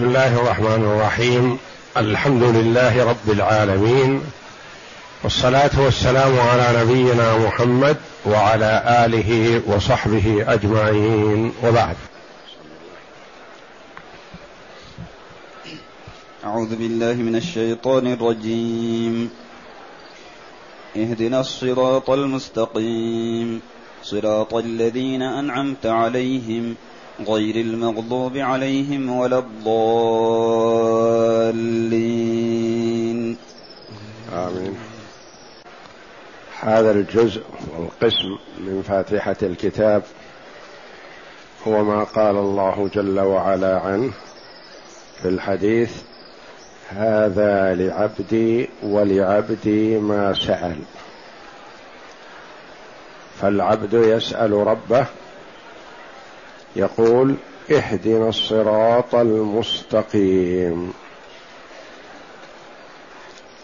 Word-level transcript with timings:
بسم 0.00 0.08
الله 0.08 0.40
الرحمن 0.40 0.84
الرحيم. 0.84 1.58
الحمد 1.96 2.42
لله 2.42 3.04
رب 3.04 3.30
العالمين. 3.30 4.20
والصلاة 5.24 5.70
والسلام 5.76 6.40
على 6.40 6.84
نبينا 6.84 7.38
محمد 7.38 7.96
وعلى 8.26 9.04
آله 9.04 9.62
وصحبه 9.66 10.44
أجمعين. 10.48 11.52
وبعد. 11.64 11.96
أعوذ 16.44 16.76
بالله 16.76 17.12
من 17.12 17.36
الشيطان 17.36 18.06
الرجيم. 18.06 19.30
اهدنا 20.96 21.40
الصراط 21.40 22.10
المستقيم. 22.10 23.60
صراط 24.04 24.54
الذين 24.54 25.22
أنعمت 25.22 25.86
عليهم 25.86 26.74
غير 27.28 27.56
المغضوب 27.56 28.36
عليهم 28.36 29.10
ولا 29.10 29.38
الضالين. 29.38 29.90
آمين. 34.34 34.76
هذا 36.60 36.90
الجزء 36.90 37.42
والقسم 37.76 38.38
من 38.58 38.82
فاتحة 38.88 39.36
الكتاب 39.42 40.02
هو 41.68 41.84
ما 41.84 42.04
قال 42.04 42.36
الله 42.36 42.90
جل 42.94 43.20
وعلا 43.20 43.80
عنه 43.80 44.12
في 45.22 45.28
الحديث 45.28 45.90
هذا 46.88 47.74
لعبدي 47.74 48.68
ولعبدي 48.82 49.98
ما 49.98 50.34
سأل. 50.34 50.76
فالعبد 53.40 53.94
يسأل 53.94 54.52
ربه 54.52 55.06
يقول 56.76 57.34
اهدنا 57.70 58.28
الصراط 58.28 59.14
المستقيم. 59.14 60.92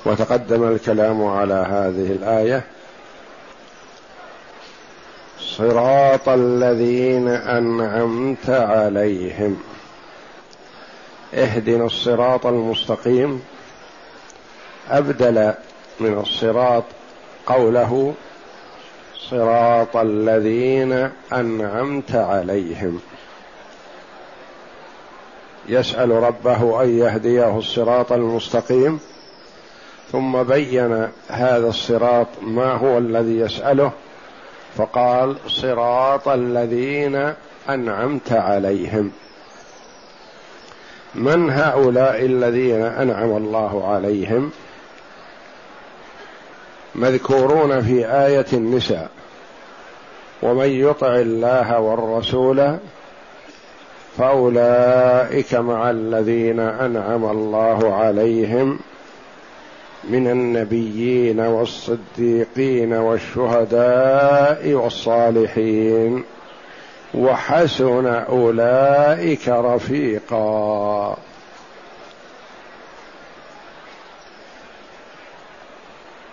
وتقدم 0.06 0.68
الكلام 0.68 1.24
على 1.24 1.54
هذه 1.54 2.12
الآية. 2.12 2.64
صراط 5.40 6.28
الذين 6.28 7.28
أنعمت 7.28 8.50
عليهم. 8.50 9.62
اهدنا 11.34 11.84
الصراط 11.84 12.46
المستقيم. 12.46 13.42
أبدل 14.90 15.54
من 16.00 16.18
الصراط 16.18 16.84
قوله 17.46 18.14
صراط 19.18 19.96
الذين 19.96 21.10
أنعمت 21.32 22.14
عليهم. 22.14 23.00
يسأل 25.68 26.10
ربه 26.10 26.82
أن 26.82 26.98
يهديه 26.98 27.58
الصراط 27.58 28.12
المستقيم 28.12 29.00
ثم 30.12 30.42
بين 30.42 31.08
هذا 31.28 31.68
الصراط 31.68 32.26
ما 32.42 32.72
هو 32.72 32.98
الذي 32.98 33.38
يسأله 33.38 33.92
فقال 34.76 35.36
صراط 35.48 36.28
الذين 36.28 37.32
أنعمت 37.68 38.32
عليهم. 38.32 39.12
من 41.14 41.50
هؤلاء 41.50 42.24
الذين 42.24 42.82
أنعم 42.82 43.36
الله 43.36 43.88
عليهم؟ 43.88 44.50
مذكورون 46.96 47.82
في 47.82 48.06
آية 48.06 48.46
النساء. 48.52 49.10
ومن 50.42 50.68
يطع 50.68 51.14
الله 51.14 51.80
والرسول 51.80 52.76
فأولئك 54.18 55.54
مع 55.54 55.90
الذين 55.90 56.60
أنعم 56.60 57.24
الله 57.24 57.94
عليهم 57.94 58.78
من 60.04 60.30
النبيين 60.30 61.40
والصديقين 61.40 62.92
والشهداء 62.92 64.72
والصالحين. 64.72 66.24
وحسن 67.14 68.06
أولئك 68.06 69.48
رفيقا. 69.48 71.16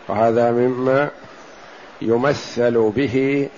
وهذا 0.08 0.52
مما 0.52 1.10
يمثل 2.02 2.92
به 2.96 3.50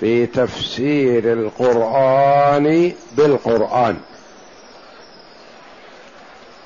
في 0.00 0.26
تفسير 0.26 1.32
القرآن 1.32 2.92
بالقرآن. 3.12 3.96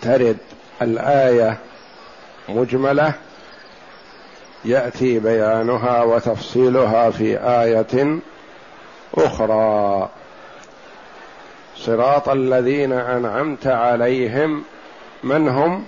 ترد 0.02 0.36
الآية 0.82 1.58
مجملة 2.48 3.12
يأتي 4.64 5.18
بيانها 5.18 6.02
وتفصيلها 6.02 7.10
في 7.10 7.38
آية 7.38 8.18
أخرى. 9.14 10.08
صراط 11.76 12.28
الذين 12.28 12.92
أنعمت 12.92 13.66
عليهم 13.66 14.64
من 15.22 15.48
هم؟ 15.48 15.84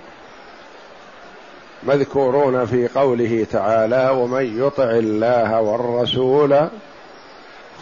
مذكورون 1.83 2.65
في 2.65 2.87
قوله 2.87 3.45
تعالى 3.51 4.09
ومن 4.09 4.63
يطع 4.65 4.89
الله 4.89 5.61
والرسول 5.61 6.67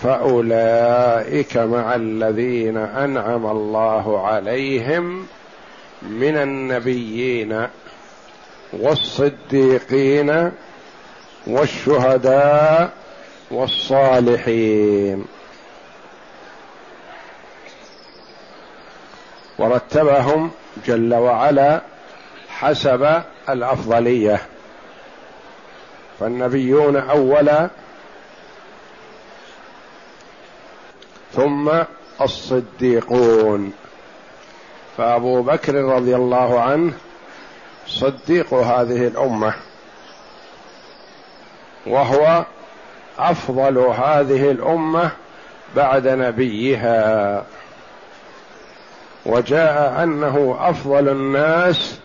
فأولئك 0.02 1.58
مع 1.58 1.96
الذين 1.96 2.78
أنعم 2.78 3.46
الله 3.46 4.28
عليهم 4.28 5.28
من 6.02 6.38
النبيين 6.38 7.68
والصديقين 8.74 10.52
والشهداء 11.48 12.92
والصالحين. 13.52 15.26
ورتبهم 19.60 20.52
جل 20.88 21.14
وعلا 21.14 21.82
حسب 22.60 23.22
الأفضلية. 23.50 24.42
فالنبيون 26.20 26.96
أولا 26.96 27.70
ثم 31.34 31.72
الصديقون. 32.22 33.74
فأبو 34.98 35.42
بكر 35.42 35.76
رضي 35.76 36.16
الله 36.16 36.60
عنه 36.60 36.94
صديق 37.88 38.54
هذه 38.54 39.08
الأمة 39.08 39.54
وهو 41.88 42.46
أفضل 43.20 43.78
هذه 43.78 44.52
الأمة 44.52 45.12
بعد 45.76 46.08
نبيها. 46.08 47.44
وجاء 49.26 50.04
أنه 50.04 50.58
أفضل 50.60 51.10
الناس 51.10 52.00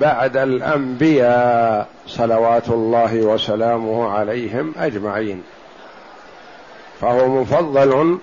بعد 0.00 0.36
الأنبياء 0.36 1.88
صلوات 2.06 2.68
الله 2.68 3.16
وسلامه 3.16 4.10
عليهم 4.10 4.74
أجمعين. 4.78 5.42
فهو 7.00 7.28
مفضل 7.28 8.18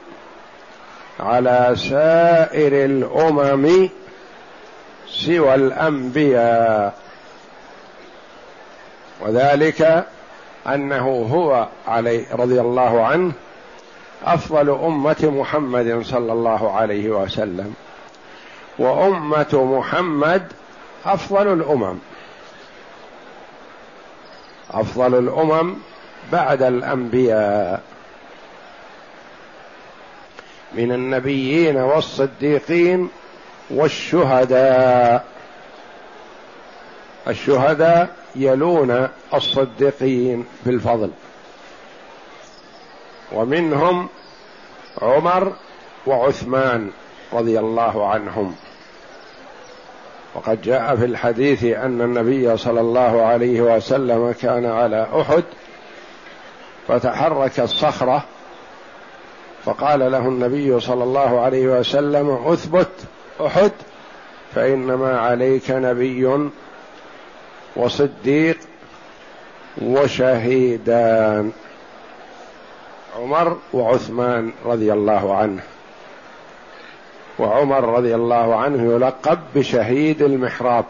على 1.20 1.74
سائر 1.76 2.86
الأمم 2.86 3.90
سوى 5.08 5.56
الأنبياء. 5.56 6.94
وذلك 9.22 10.06
أنه 10.68 11.28
هو 11.34 11.68
علي 11.88 12.26
رضي 12.34 12.62
الله 12.62 13.06
عنه 13.06 13.32
أفضل 14.26 14.70
أمة 14.70 15.32
محمد 15.38 16.02
صلى 16.06 16.34
الله 16.34 16.72
عليه 16.72 17.10
وسلم. 17.10 17.74
وأمة 18.80 19.78
محمد 19.78 20.48
أفضل 21.06 21.54
الأمم. 21.54 21.98
أفضل 24.72 25.20
الأمم 25.20 25.76
بعد 26.32 26.62
الأنبياء. 26.64 27.82
من 30.74 30.92
النبيين 30.92 31.78
والصديقين 31.78 33.10
والشهداء. 33.70 35.26
الشهداء 37.28 38.16
يلون 38.36 39.08
الصديقين 39.34 40.46
في 40.64 40.70
الفضل 40.70 41.12
ومنهم 43.32 44.10
عمر 45.02 45.54
وعثمان 46.08 46.92
رضي 47.34 47.60
الله 47.60 48.08
عنهم. 48.08 48.56
وقد 50.36 50.62
جاء 50.62 50.96
في 50.96 51.06
الحديث 51.06 51.64
أن 51.64 52.02
النبي 52.02 52.58
صلى 52.58 52.82
الله 52.82 53.22
عليه 53.22 53.62
وسلم 53.62 54.32
كان 54.32 54.66
على 54.66 55.08
أحد 55.22 55.44
فتحركت 56.88 57.62
صخره 57.62 58.24
فقال 59.66 60.12
له 60.12 60.28
النبي 60.28 60.80
صلى 60.80 61.04
الله 61.04 61.40
عليه 61.40 61.80
وسلم 61.80 62.30
أثبت 62.30 62.92
أحد 63.46 63.72
فإنما 64.56 65.20
عليك 65.20 65.72
نبي 65.72 66.50
وصديق 67.76 68.58
وشهيدان 69.82 71.52
عمر 73.20 73.58
وعثمان 73.74 74.52
رضي 74.66 74.94
الله 74.94 75.36
عنه. 75.36 75.62
وعمر 77.40 77.84
رضي 77.98 78.16
الله 78.16 78.56
عنه 78.56 78.94
يلقب 78.94 79.40
بشهيد 79.56 80.22
المحراب 80.22 80.86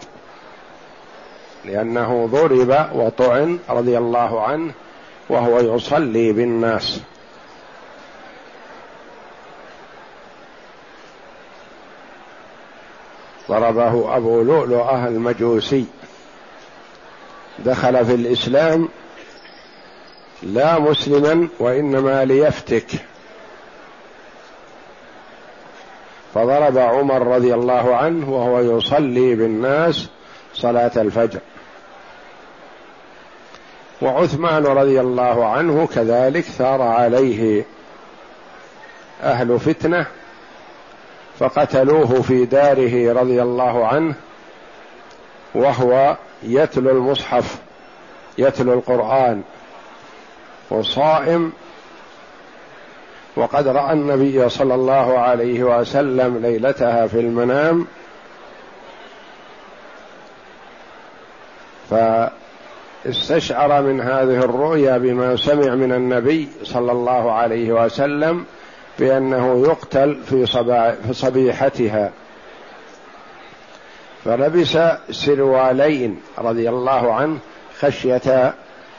لأنه 1.66 2.30
ضرب 2.32 2.90
وطعن 2.94 3.60
رضي 3.70 3.98
الله 3.98 4.42
عنه 4.42 4.74
وهو 5.30 5.76
يصلي 5.76 6.32
بالناس. 6.32 7.02
ضربه 13.50 14.18
أبو 14.18 14.42
لؤلؤة 14.42 15.08
المجوسي 15.08 15.86
دخل 17.60 18.06
في 18.06 18.14
الإسلام 18.14 18.90
لا 20.44 20.80
مسلما 20.80 21.48
وإنما 21.60 22.26
ليفتك. 22.26 22.88
فضرب 26.34 26.78
عمر 26.78 27.28
رضي 27.28 27.54
الله 27.54 27.96
عنه 27.96 28.30
وهو 28.30 28.78
يصلي 28.78 29.36
بالناس 29.36 30.10
صلاة 30.54 30.92
الفجر. 30.98 31.40
وعثمان 34.02 34.66
رضي 34.66 35.02
الله 35.02 35.46
عنه 35.46 35.88
كذلك 35.88 36.44
ثار 36.44 36.82
عليه 36.82 37.66
أهل 39.24 39.60
فتنة 39.60 40.06
فقتلوه 41.40 42.22
في 42.22 42.46
داره 42.46 43.14
رضي 43.22 43.42
الله 43.42 43.88
عنه 43.88 44.16
وهو 45.56 46.18
يتلو 46.44 46.90
المصحف 46.92 47.58
يتلو 48.38 48.74
القرآن 48.74 49.42
وصائم 50.70 51.54
وقد 53.36 53.68
رأى 53.68 53.94
النبي 53.94 54.50
صلى 54.50 54.76
الله 54.76 55.20
عليه 55.20 55.64
وسلم 55.64 56.38
ليلتها 56.38 57.08
في 57.08 57.20
المنام. 57.20 57.88
فاستشعر 63.06 63.82
من 63.82 64.02
هذه 64.02 64.38
الرؤيا 64.38 64.98
بما 64.98 65.36
سمع 65.36 65.76
من 65.76 65.92
النبي 65.92 66.50
صلى 66.64 66.92
الله 66.92 67.32
عليه 67.32 67.72
وسلم 67.72 68.46
بأنه 69.00 69.64
يقتل 69.68 70.20
في, 70.26 70.46
في 71.08 71.14
صبيحتها. 71.14 72.12
فلبس 74.26 74.78
سروالين 75.12 76.22
رضي 76.38 76.70
الله 76.70 77.14
عنه 77.14 77.38
خشية 77.80 78.54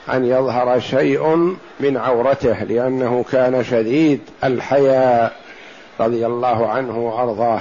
أن 0.08 0.24
يظهر 0.24 0.80
شيء 0.80 1.56
من 1.80 1.96
عورته 1.96 2.64
لأنه 2.64 3.24
كان 3.32 3.64
شديد 3.64 4.20
الحياء 4.44 5.36
رضي 6.00 6.26
الله 6.26 6.68
عنه 6.68 6.98
وأرضاه. 6.98 7.60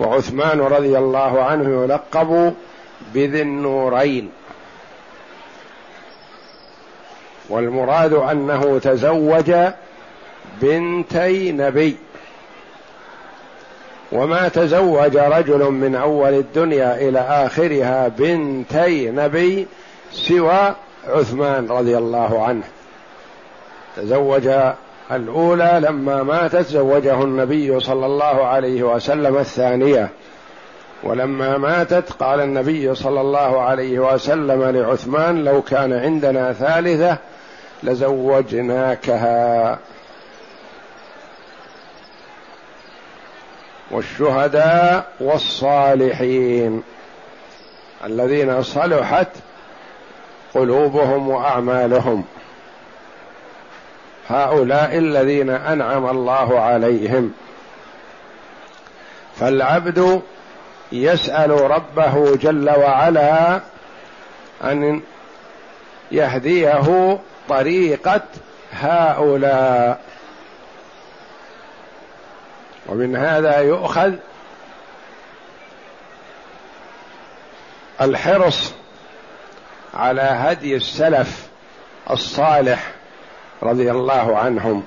وعثمان 0.00 0.60
رضي 0.60 0.98
الله 0.98 1.42
عنه 1.42 1.84
يلقب 1.84 2.54
بذي 3.14 3.42
النورين. 3.42 4.30
والمراد 7.48 8.12
أنه 8.12 8.78
تزوج 8.78 9.52
بنتي 10.62 11.52
نبي. 11.52 11.96
وما 14.12 14.48
تزوج 14.48 15.16
رجل 15.16 15.64
من 15.70 15.94
أول 15.94 16.34
الدنيا 16.34 17.08
إلى 17.08 17.18
آخرها 17.18 18.08
بنتي 18.08 19.10
نبي 19.10 19.66
سوى 20.12 20.74
عثمان 21.08 21.66
رضي 21.70 21.98
الله 21.98 22.44
عنه. 22.44 22.62
تزوج 23.96 24.48
الأولى 25.12 25.80
لما 25.82 26.22
ماتت 26.22 26.66
زوجه 26.66 27.22
النبي 27.22 27.80
صلى 27.80 28.06
الله 28.06 28.46
عليه 28.46 28.82
وسلم 28.82 29.36
الثانية. 29.36 30.08
ولما 31.02 31.58
ماتت 31.58 32.12
قال 32.12 32.40
النبي 32.40 32.94
صلى 32.94 33.20
الله 33.20 33.60
عليه 33.60 33.98
وسلم 33.98 34.62
لعثمان 34.62 35.44
لو 35.44 35.62
كان 35.62 35.92
عندنا 35.92 36.52
ثالثة 36.52 37.18
لزوجناكها. 37.82 39.78
والشهداء 43.90 45.12
والصالحين 45.20 46.82
الذين 48.04 48.62
صلحت 48.62 49.28
قلوبهم 50.54 51.28
وأعمالهم. 51.28 52.24
هؤلاء 54.28 54.98
الذين 54.98 55.50
أنعم 55.50 56.06
الله 56.06 56.60
عليهم. 56.60 57.32
فالعبد 59.36 60.22
يسأل 60.92 61.50
ربه 61.50 62.36
جل 62.36 62.70
وعلا 62.70 63.60
أن 64.64 65.00
يهديه 66.12 67.18
طريقة 67.48 68.20
هؤلاء. 68.72 70.00
ومن 72.88 73.16
هذا 73.16 73.58
يؤخذ 73.58 74.14
الحرص 78.00 78.72
على 79.94 80.22
هدي 80.22 80.76
السلف 80.76 81.46
الصالح 82.10 82.92
رضي 83.62 83.90
الله 83.90 84.38
عنهم. 84.38 84.82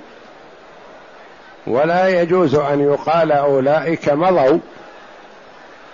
ولا 1.66 2.22
يجوز 2.22 2.54
أن 2.54 2.80
يقال 2.80 3.32
أولئك 3.32 4.08
مضوا 4.08 4.58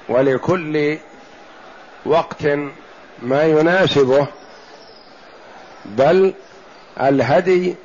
ولكل 0.08 0.98
وقت 2.06 2.46
ما 3.22 3.44
يناسبه 3.44 4.26
بل 5.84 6.34
الهدي 7.00 7.76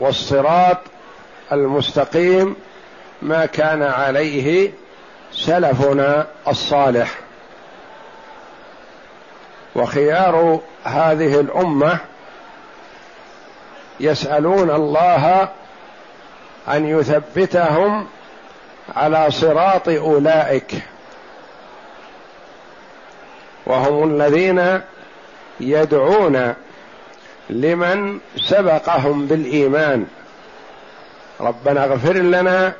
والصراط 0.00 0.78
المستقيم 1.54 2.56
ما 3.22 3.46
كان 3.46 3.82
عليه 3.82 4.72
سلفنا 5.32 6.26
الصالح. 6.48 7.18
وخيار 9.74 10.60
هذه 10.84 11.40
الأمة 11.40 11.98
يسألون 14.00 14.70
الله 14.70 15.48
أن 16.68 16.88
يثبتهم 16.88 18.06
على 18.96 19.30
صراط 19.30 19.88
أولئك. 19.88 20.74
وهم 23.66 24.10
الذين 24.10 24.80
يدعون 25.60 26.54
لمن 27.50 28.18
سبقهم 28.36 29.26
بالإيمان. 29.26 30.06
ربنا 31.40 31.84
اغفر 31.84 32.12
لنا 32.12 32.72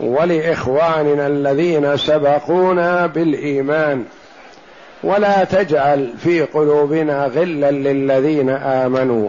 ولإخواننا 0.00 1.26
الذين 1.26 1.96
سبقونا 1.96 3.06
بالإيمان. 3.06 4.04
ولا 5.02 5.44
تجعل 5.44 6.12
في 6.18 6.42
قلوبنا 6.42 7.24
غلا 7.26 7.70
للذين 7.70 8.50
آمنوا. 8.50 9.28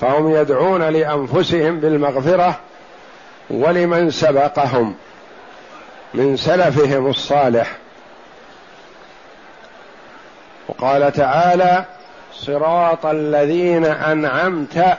فهم 0.00 0.34
يدعون 0.34 0.82
لأنفسهم 0.82 1.80
بالمغفرة 1.80 2.60
ولمن 3.50 4.10
سبقهم 4.10 4.94
من 6.14 6.36
سلفهم 6.36 7.06
الصالح. 7.06 7.76
وقال 10.68 11.12
تعالى 11.12 11.84
صراط 12.34 13.06
الذين 13.06 13.84
أنعمت 13.84 14.98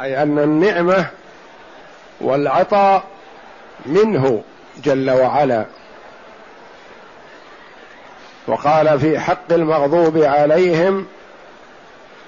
أي 0.00 0.22
أن 0.22 0.38
النعمة 0.38 1.06
والعطاء 2.20 3.04
منه 3.86 4.42
جل 4.84 5.10
وعلا. 5.10 5.64
وقال 8.46 9.00
في 9.00 9.18
حق 9.18 9.52
المغضوب 9.52 10.18
عليهم 10.18 11.06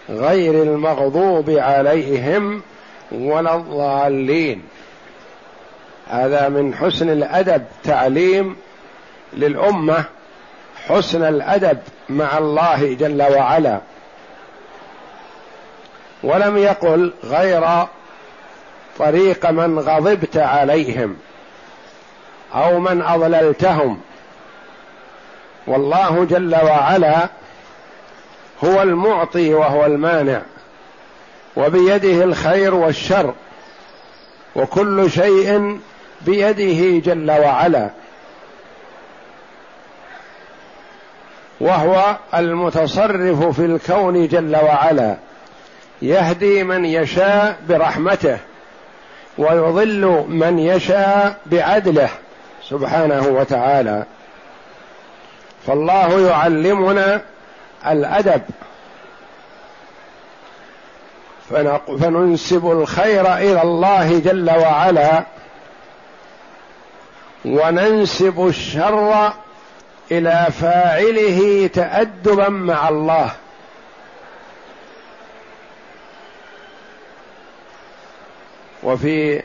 غير 0.08 0.62
المغضوب 0.62 1.50
عليهم 1.50 2.62
ولا 3.12 3.54
الضالين. 3.54 4.62
هذا 6.08 6.49
من 6.49 6.75
حسن 6.75 7.11
الأدب 7.11 7.64
تعليم 7.85 8.56
للأمة 9.32 10.04
حسن 10.88 11.23
الأدب 11.25 11.78
مع 12.08 12.38
الله 12.38 12.94
جل 12.94 13.23
وعلا. 13.23 13.80
ولم 16.26 16.56
يقل 16.56 17.12
غير 17.25 17.87
طريق 18.99 19.50
من 19.50 19.78
غضبت 19.78 20.37
عليهم 20.37 21.16
أو 22.54 22.78
من 22.78 23.02
أضللتهم. 23.02 24.00
والله 25.66 26.25
جل 26.25 26.54
وعلا 26.54 27.28
هو 28.64 28.83
المعطي 28.83 29.54
وهو 29.54 29.87
المانع 29.87 30.42
وبيده 31.56 32.25
الخير 32.25 32.75
والشر 32.75 33.35
وكل 34.56 35.11
شيء 35.11 35.80
بيده 36.21 36.99
جل 37.12 37.30
وعلا 37.30 37.90
وهو 41.61 42.16
المتصرف 42.35 43.45
في 43.45 43.64
الكون 43.64 44.28
جل 44.28 44.56
وعلا. 44.56 45.16
يهدي 46.03 46.62
من 46.62 46.85
يشاء 46.85 47.57
برحمته 47.69 48.38
ويضل 49.38 50.25
من 50.29 50.59
يشاء 50.59 51.38
بعدله 51.47 52.09
سبحانه 52.69 53.29
وتعالى. 53.29 54.05
فالله 55.67 56.29
يعلمنا 56.29 57.23
الأدب. 57.87 58.43
فننسب 62.00 62.71
الخير 62.71 63.35
إلى 63.37 63.62
الله 63.62 64.19
جل 64.19 64.50
وعلا 64.50 65.25
وننسب 67.45 68.47
الشر 68.47 69.33
إلى 70.11 70.47
فاعله 70.61 71.71
تادبا 71.75 72.49
مع 72.49 72.88
الله. 72.88 73.31
وفي 78.87 79.43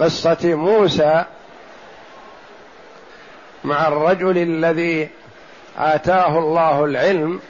قصة 0.00 0.54
موسى 0.54 1.24
مع 3.64 3.88
الرجل 3.88 4.38
الذي 4.38 5.08
آتاه 5.78 6.38
الله 6.38 6.84
العلم 6.84 7.40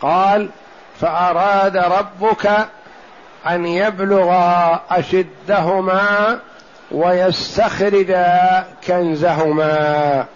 قال 0.00 0.50
فأراد 1.00 1.76
ربك 1.76 2.50
أن 3.46 3.66
يبلغا 3.66 4.80
أشدهما 4.90 6.38
ويستخرجا 6.90 8.64
كنزهما. 8.86 10.26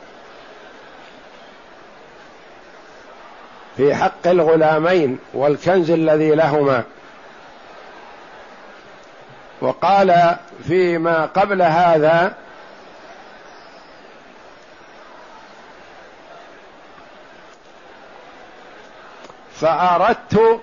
في 3.77 3.95
حق 3.95 4.27
الغلامين 4.27 5.19
والكنز 5.35 5.91
الذي 5.91 6.31
لهما. 6.31 6.83
وقال 9.61 10.37
فيما 10.67 11.27
قبل 11.27 11.63
هذا 11.63 12.35
فأردت 19.61 20.61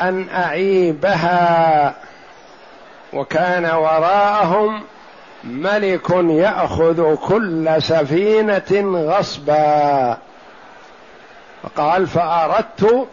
أن 0.00 0.28
أعيبها 0.28 1.94
وكان 3.12 3.64
وراءهم 3.64 4.82
ملك 5.44 6.10
يأخذ 6.10 7.14
كل 7.14 7.82
سفينة 7.82 9.00
غصبا. 9.08 10.18
قال 11.76 12.06
فأردت 12.06 13.06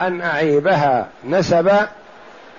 أن 0.00 0.20
أعيبها 0.20 1.06
نسب 1.24 1.70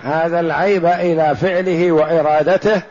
هذا 0.03 0.39
العيب 0.39 0.85
إلى 0.85 1.35
فعله 1.35 1.91
وإرادته 1.91 2.81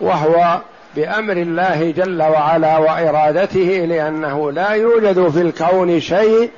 وهو 0.00 0.60
بأمر 0.96 1.32
الله 1.32 1.90
جل 1.90 2.22
وعلا 2.22 2.78
وإرادته 2.78 3.86
لأنه 3.88 4.52
لا 4.52 4.70
يوجد 4.70 5.28
في 5.28 5.40
الكون 5.40 6.00
شيء 6.00 6.50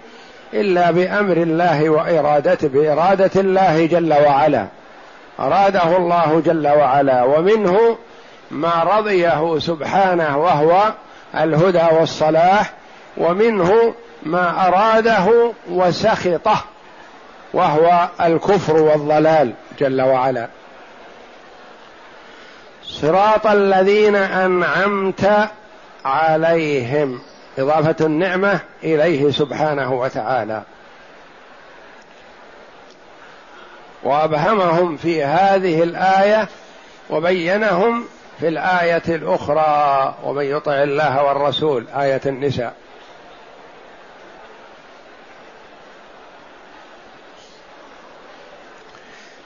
إلا 0.55 0.91
بأمر 0.91 1.37
الله 1.37 1.91
وارادته 1.91 2.69
بإرادة 2.69 3.41
الله 3.41 3.87
جل 3.87 4.13
وعلا. 4.13 4.67
أراده 5.41 5.97
الله 5.97 6.43
جل 6.47 6.69
وعلا 6.69 7.23
ومنه 7.23 7.97
ما 8.51 8.83
رضيه 8.99 9.59
سبحانه 9.59 10.39
وهو 10.39 10.93
الهدى 11.35 11.97
والصلاح 11.99 12.73
ومنه 13.17 13.95
ما 14.23 14.69
أراده 14.69 15.53
وسخطه 15.71 16.65
وهو 17.53 18.09
الكفر 18.21 18.77
والضلال 18.77 19.53
جل 19.79 20.03
وعلا. 20.03 20.49
صراط 22.83 23.47
الذين 23.47 24.17
أنعمت 24.17 25.49
عليهم 26.05 27.21
إضافة 27.59 28.07
النعمة 28.07 28.61
إليه 28.85 29.31
سبحانه 29.31 29.93
وتعالى. 29.93 30.63
وأبهمهم 34.03 34.97
في 34.97 35.25
هذه 35.25 35.83
الآية 35.83 36.49
وبينهم 37.11 38.05
في 38.41 38.49
الآية 38.49 39.03
الأخرى 39.09 40.15
ومن 40.25 40.45
يطع 40.45 40.73
الله 40.73 41.23
والرسول 41.23 41.87
آية 41.97 42.21
النساء. 42.27 42.75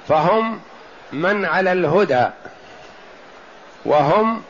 فهم 0.09 0.61
من 1.13 1.45
على 1.45 1.73
الهدى 1.73 2.27
وهم 3.85 4.43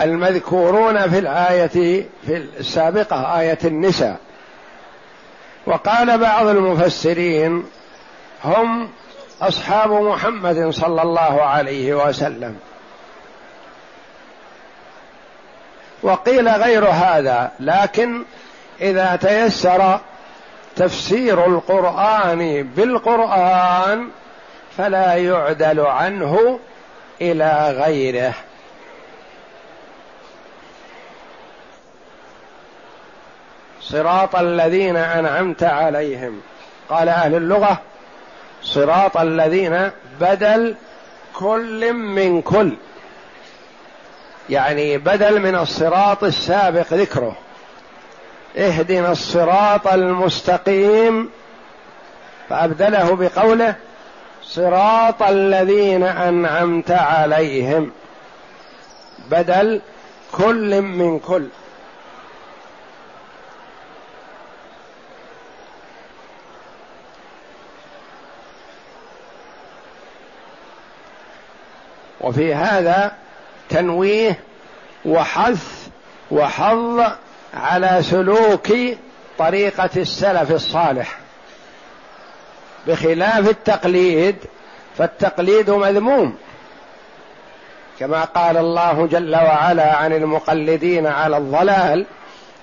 المذكورون 0.00 1.10
في 1.10 1.18
الآية 1.18 2.06
في 2.26 2.36
السابقة 2.36 3.40
آية 3.40 3.58
النساء. 3.64 4.16
وقال 5.66 6.18
بعض 6.18 6.46
المفسرين 6.46 7.66
هم 8.44 8.90
أصحاب 9.42 9.92
محمد 9.92 10.70
صلى 10.70 11.02
الله 11.02 11.42
عليه 11.42 11.94
وسلم. 11.94 12.58
وقيل 16.02 16.48
غير 16.48 16.84
هذا 16.88 17.52
لكن 17.60 18.24
إذا 18.80 19.16
تيسر 19.16 20.00
تفسير 20.76 21.46
القرآن 21.46 22.62
بالقرآن 22.62 24.08
فلا 24.76 25.14
يعدل 25.14 25.80
عنه 25.80 26.58
إلى 27.20 27.70
غيره. 27.84 28.34
صراط 33.80 34.36
الذين 34.36 34.96
أنعمت 34.96 35.62
عليهم. 35.62 36.40
قال 36.88 37.08
أهل 37.08 37.34
اللغة 37.34 37.80
صراط 38.62 39.16
الذين 39.16 39.90
بدل 40.20 40.74
كل 41.34 41.92
من 41.92 42.42
كل. 42.42 42.72
يعني 44.50 44.98
بدل 44.98 45.40
من 45.40 45.54
الصراط 45.54 46.24
السابق 46.24 46.86
ذكره. 46.92 47.36
اهدنا 48.58 49.12
الصراط 49.12 49.86
المستقيم 49.86 51.30
فأبدله 52.48 53.16
بقوله 53.16 53.74
صراط 54.42 55.22
الذين 55.22 56.02
أنعمت 56.02 56.90
عليهم. 56.90 57.92
بدل 59.30 59.80
كل 60.32 60.82
من 60.82 61.18
كل. 61.18 61.48
وفي 72.20 72.54
هذا 72.54 73.12
تنويه 73.68 74.40
وحث 75.04 75.88
وحظ 76.30 77.12
على 77.54 78.02
سلوك 78.02 78.68
طريقة 79.38 79.90
السلف 79.96 80.50
الصالح. 80.50 81.18
بخلاف 82.86 83.48
التقليد 83.48 84.36
فالتقليد 84.98 85.70
مذموم. 85.70 86.36
كما 88.00 88.24
قال 88.24 88.56
الله 88.56 89.06
جل 89.06 89.36
وعلا 89.36 89.96
عن 89.96 90.12
المقلدين 90.12 91.06
على 91.06 91.36
الضلال 91.36 92.06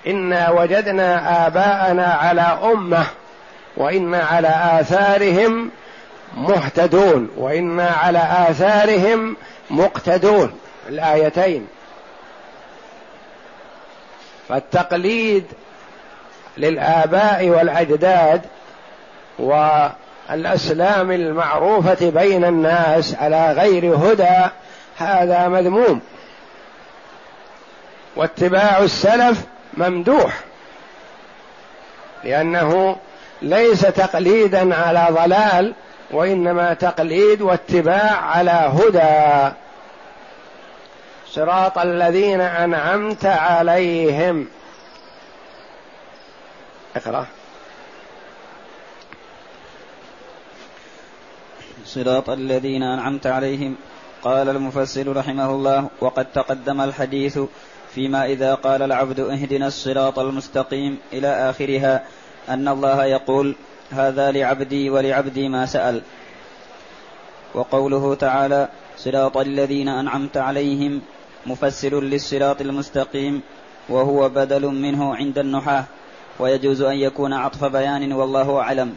إنا 0.06 0.50
وجدنا 0.50 1.46
آباءنا 1.46 2.06
على 2.06 2.58
أمة 2.72 3.06
وإنا 3.76 4.18
على 4.24 4.80
آثارهم 4.80 5.70
مهتدون 6.36 7.30
وإنا 7.36 7.88
على 7.90 8.46
آثارهم 8.48 9.36
مقتدون. 9.70 10.52
الآيتين. 10.88 11.66
فالتقليد 14.50 15.44
للآباء 16.56 17.48
والأجداد 17.48 18.42
والأسلام 19.38 21.10
المعروفة 21.10 22.10
بين 22.10 22.44
الناس 22.44 23.14
على 23.14 23.52
غير 23.52 23.96
هدى 23.96 24.50
هذا 24.96 25.48
مذموم. 25.48 26.00
واتباع 28.16 28.78
السلف 28.78 29.44
ممدوح 29.74 30.40
لأنه 32.24 32.96
ليس 33.42 33.80
تقليدا 33.80 34.74
على 34.74 35.06
ضلال 35.10 35.74
وإنما 36.10 36.74
تقليد 36.74 37.42
واتباع 37.42 38.16
على 38.16 38.50
هدى. 38.50 39.54
صراط 41.30 41.78
الذين 41.78 42.40
أنعمت 42.40 43.26
عليهم. 43.26 44.48
اقرأ. 46.96 47.26
صراط 51.86 52.30
الذين 52.30 52.82
أنعمت 52.82 53.26
عليهم. 53.26 53.76
قال 54.22 54.48
المفسر 54.48 55.16
رحمه 55.16 55.50
الله 55.50 55.88
وقد 56.00 56.26
تقدم 56.34 56.80
الحديث 56.80 57.38
فيما 57.94 58.26
إذا 58.26 58.54
قال 58.54 58.82
العبد 58.82 59.20
اهدنا 59.20 59.66
الصراط 59.66 60.18
المستقيم 60.18 60.98
إلى 61.12 61.50
آخرها 61.50 62.04
أن 62.48 62.68
الله 62.68 63.04
يقول 63.04 63.56
هذا 63.90 64.30
لعبدي 64.30 64.90
ولعبدي 64.90 65.48
ما 65.48 65.66
سأل. 65.66 66.02
وقوله 67.54 68.14
تعالى 68.14 68.68
صراط 68.96 69.36
الذين 69.36 69.88
أنعمت 69.88 70.36
عليهم 70.36 71.02
مفسر 71.46 72.00
للصراط 72.00 72.60
المستقيم 72.60 73.42
وهو 73.88 74.28
بدل 74.28 74.66
منه 74.66 75.14
عند 75.14 75.38
النحاة 75.38 75.84
ويجوز 76.38 76.82
أن 76.82 76.96
يكون 76.96 77.32
عطف 77.32 77.64
بيان 77.64 78.12
والله 78.12 78.58
أعلم. 78.58 78.94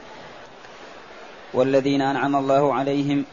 والذين 1.54 2.02
أنعم 2.02 2.36
الله 2.36 2.74
عليهم 2.74 3.26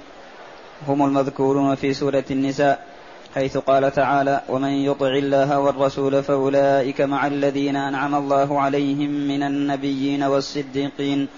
هم 0.88 1.05
المذكورون 1.05 1.75
في 1.75 1.95
سورة 1.95 2.25
النساء 2.31 2.87
حيث 3.35 3.57
قال 3.57 3.93
تعالى 3.93 4.40
ومن 4.49 4.69
يطع 4.69 5.07
الله 5.07 5.59
والرسول 5.59 6.23
فأولئك 6.23 7.00
مع 7.00 7.26
الذين 7.26 7.76
أنعم 7.76 8.14
الله 8.14 8.61
عليهم 8.61 9.11
من 9.11 9.43
النبيين 9.43 10.23
والصديقين 10.23 11.29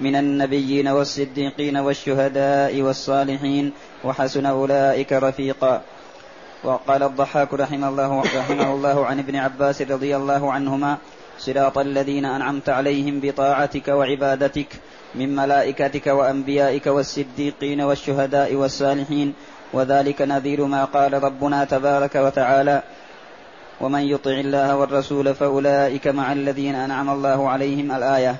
من 0.00 0.16
النبيين 0.16 0.88
والصديقين 0.88 1.76
والشهداء 1.76 2.80
والصالحين 2.80 3.72
وحسن 4.04 4.46
أولئك 4.46 5.12
رفيقا. 5.12 5.82
وقال 6.64 7.02
الضحاك 7.02 7.54
رحمه 7.54 7.88
الله 7.88 8.20
رحمه 8.20 8.74
الله 8.74 9.06
عن 9.06 9.18
ابن 9.18 9.36
عباس 9.36 9.82
رضي 9.82 10.16
الله 10.16 10.52
عنهما 10.52 10.96
صراط 11.38 11.78
الذين 11.78 12.24
أنعمت 12.24 12.68
عليهم 12.68 13.20
بطاعتك 13.20 13.88
وعبادتك 13.88 14.66
من 15.14 15.36
ملائكتك 15.36 16.06
وأنبيائك 16.06 16.86
والصديقين 16.86 17.80
والشهداء 17.80 18.54
والصالحين 18.54 19.34
وذلك 19.72 20.22
نذير 20.22 20.64
ما 20.64 20.84
قال 20.84 21.24
ربنا 21.24 21.64
تبارك 21.64 22.14
وتعالى 22.14 22.82
ومن 23.80 24.00
يطع 24.00 24.30
الله 24.30 24.76
والرسول 24.76 25.34
فأولئك 25.34 26.08
مع 26.08 26.32
الذين 26.32 26.74
أنعم 26.74 27.10
الله 27.10 27.48
عليهم 27.48 27.92
الآية. 27.92 28.36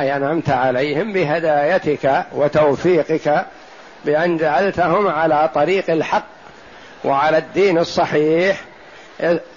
أي 0.00 0.16
أنعمت 0.16 0.50
عليهم 0.50 1.12
بهدايتك 1.12 2.26
وتوفيقك 2.34 3.46
بأن 4.04 4.36
جعلتهم 4.36 5.08
على 5.08 5.50
طريق 5.54 5.90
الحق 5.90 6.35
وعلى 7.04 7.38
الدين 7.38 7.78
الصحيح 7.78 8.60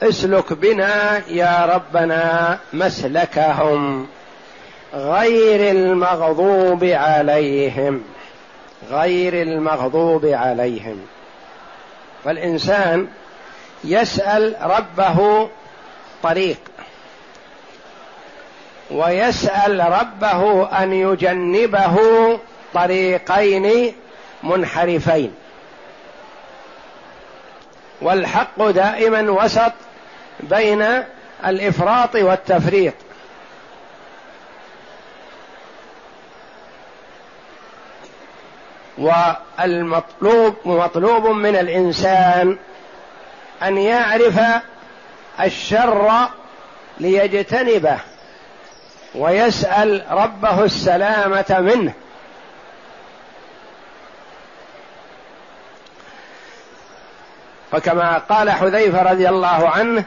اسلك 0.03 0.53
بنا 0.53 1.21
يا 1.27 1.65
ربنا 1.75 2.59
مسلكهم 2.73 4.07
غير 4.93 5.71
المغضوب 5.71 6.83
عليهم 6.83 8.03
غير 8.91 9.41
المغضوب 9.41 10.25
عليهم. 10.25 11.01
فالإنسان 12.25 13.07
يسأل 13.83 14.55
ربه 14.61 15.49
طريق 16.23 16.57
ويسأل 18.91 19.79
ربه 19.79 20.65
أن 20.83 20.93
يجنبه 20.93 21.97
طريقين 22.73 23.93
منحرفين. 24.43 25.33
والحق 28.01 28.69
دائما 28.69 29.31
وسط 29.31 29.73
بين 30.39 30.85
الإفراط 31.45 32.15
والتفريط. 32.15 32.93
والمطلوب 38.97 40.55
مطلوب 40.65 41.27
من 41.27 41.55
الإنسان 41.55 42.57
أن 43.63 43.77
يعرف 43.77 44.39
الشر 45.41 46.27
ليجتنبه 46.99 47.97
ويسأل 49.15 50.05
ربه 50.11 50.63
السلامة 50.63 51.57
منه. 51.59 51.93
فكما 57.71 58.17
قال 58.17 58.51
حذيفة 58.51 59.11
رضي 59.11 59.29
الله 59.29 59.69
عنه 59.69 60.03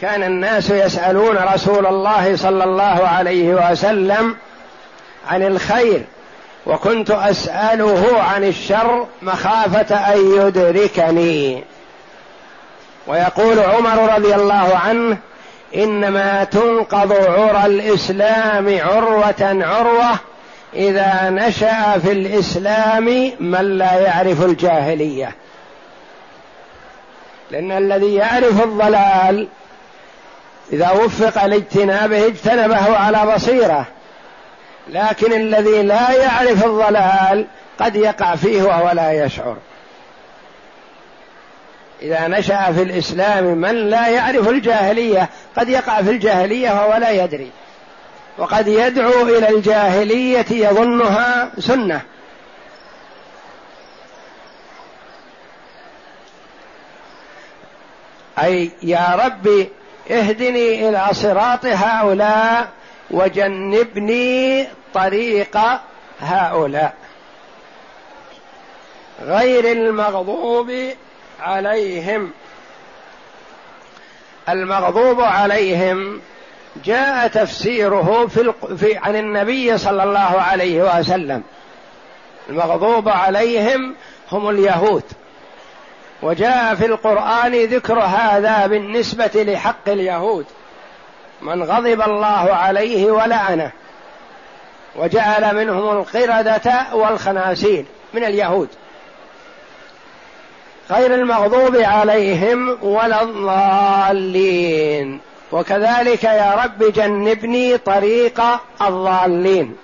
كان 0.00 0.22
الناس 0.22 0.70
يسألون 0.70 1.36
رسول 1.54 1.86
الله 1.86 2.36
صلى 2.36 2.64
الله 2.64 3.08
عليه 3.08 3.70
وسلم 3.70 4.36
عن 5.28 5.42
الخير 5.42 6.04
وكنت 6.66 7.10
أسأله 7.10 8.22
عن 8.22 8.44
الشر 8.44 9.06
مخافة 9.22 9.96
أن 9.96 10.46
يدركني. 10.46 11.64
ويقول 13.06 13.58
عمر 13.58 14.14
رضي 14.14 14.34
الله 14.34 14.76
عنه 14.84 15.16
إنما 15.76 16.44
تنقض 16.44 17.12
عرى 17.12 17.66
الإسلام 17.66 18.78
عروة 18.80 19.64
عروة 19.64 20.18
إذا 20.74 21.30
نشأ 21.30 21.98
في 21.98 22.12
الإسلام 22.12 23.32
من 23.40 23.78
لا 23.78 23.94
يعرف 23.94 24.42
الجاهلية. 24.42 25.34
لأن 27.50 27.72
الذي 27.72 28.14
يعرف 28.14 28.64
الضلال 28.64 29.48
إذا 30.72 30.90
وفق 30.90 31.46
لاجتنابه 31.46 32.26
اجتنبه 32.26 32.96
على 32.96 33.34
بصيرة. 33.34 33.86
لكن 34.88 35.32
الذي 35.32 35.82
لا 35.82 36.12
يعرف 36.12 36.64
الضلال 36.64 37.46
قد 37.80 37.96
يقع 37.96 38.36
فيه 38.36 38.62
وهو 38.62 38.90
لا 38.90 39.24
يشعر. 39.24 39.56
إذا 42.02 42.28
نشأ 42.28 42.72
في 42.72 42.82
الإسلام 42.82 43.44
من 43.44 43.90
لا 43.90 44.08
يعرف 44.08 44.48
الجاهلية 44.48 45.28
قد 45.56 45.68
يقع 45.68 46.02
في 46.02 46.10
الجاهلية 46.10 46.70
وهو 46.70 46.96
لا 46.96 47.10
يدري. 47.10 47.50
وقد 48.38 48.68
يدعو 48.68 49.22
إلى 49.22 49.48
الجاهلية 49.48 50.46
يظنها 50.50 51.50
سنة. 51.58 52.00
أي 58.42 58.70
يا 58.82 59.20
ربي 59.24 59.68
اهدني 60.10 60.88
إلى 60.88 61.06
صراط 61.12 61.66
هؤلاء 61.66 62.68
وجنبني 63.10 64.68
طريق 64.94 65.58
هؤلاء. 66.20 66.94
غير 69.22 69.72
المغضوب 69.72 70.72
عليهم. 71.40 72.30
المغضوب 74.48 75.20
عليهم 75.20 76.20
جاء 76.84 77.28
تفسيره 77.28 78.26
في, 78.26 78.52
في 78.76 78.96
عن 78.96 79.16
النبي 79.16 79.78
صلى 79.78 80.02
الله 80.02 80.18
عليه 80.40 80.98
وسلم. 80.98 81.42
المغضوب 82.48 83.08
عليهم 83.08 83.94
هم 84.32 84.48
اليهود. 84.48 85.04
وجاء 86.22 86.74
في 86.74 86.86
القرآن 86.86 87.64
ذكر 87.64 87.98
هذا 87.98 88.66
بالنسبة 88.66 89.30
لحق 89.34 89.88
اليهود. 89.88 90.46
من 91.42 91.62
غضب 91.62 92.00
الله 92.00 92.54
عليه 92.54 93.10
ولعنه. 93.10 93.72
وجعل 94.96 95.56
منهم 95.56 95.98
القردة 95.98 96.72
والخناسير 96.92 97.84
من 98.14 98.24
اليهود. 98.24 98.68
غير 100.90 101.14
المغضوب 101.14 101.76
عليهم 101.76 102.78
ولا 102.82 103.22
الضالين. 103.22 105.20
وكذلك 105.52 106.24
يا 106.24 106.54
رب 106.64 106.92
جنبني 106.92 107.78
طريق 107.78 108.42
الضالين. 108.82 109.76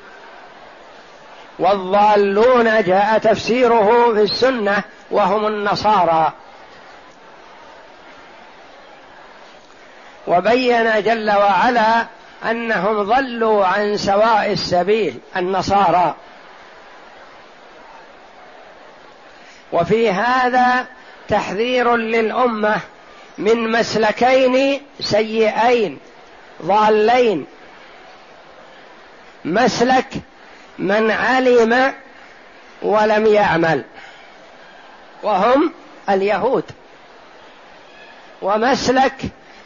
والضالون 1.58 2.82
جاء 2.82 3.18
تفسيره 3.18 4.12
في 4.14 4.22
السنة. 4.22 4.82
وهم 5.12 5.46
النصارى. 5.46 6.32
وبين 10.26 11.02
جل 11.02 11.30
وعلا 11.30 12.06
أنهم 12.50 13.02
ضلوا 13.02 13.66
عن 13.66 13.96
سواء 13.96 14.52
السبيل 14.52 15.18
النصارى. 15.36 16.14
وفي 19.72 20.10
هذا 20.10 20.86
تحذير 21.28 21.96
للأمة 21.96 22.80
من 23.38 23.72
مسلكين 23.72 24.82
سيئين 25.00 25.98
ضالين. 26.62 27.46
مسلك 29.44 30.08
من 30.78 31.10
علم 31.10 31.94
ولم 32.82 33.26
يعمل. 33.26 33.84
وهم 35.22 35.72
اليهود. 36.10 36.64
ومسلك 38.42 39.14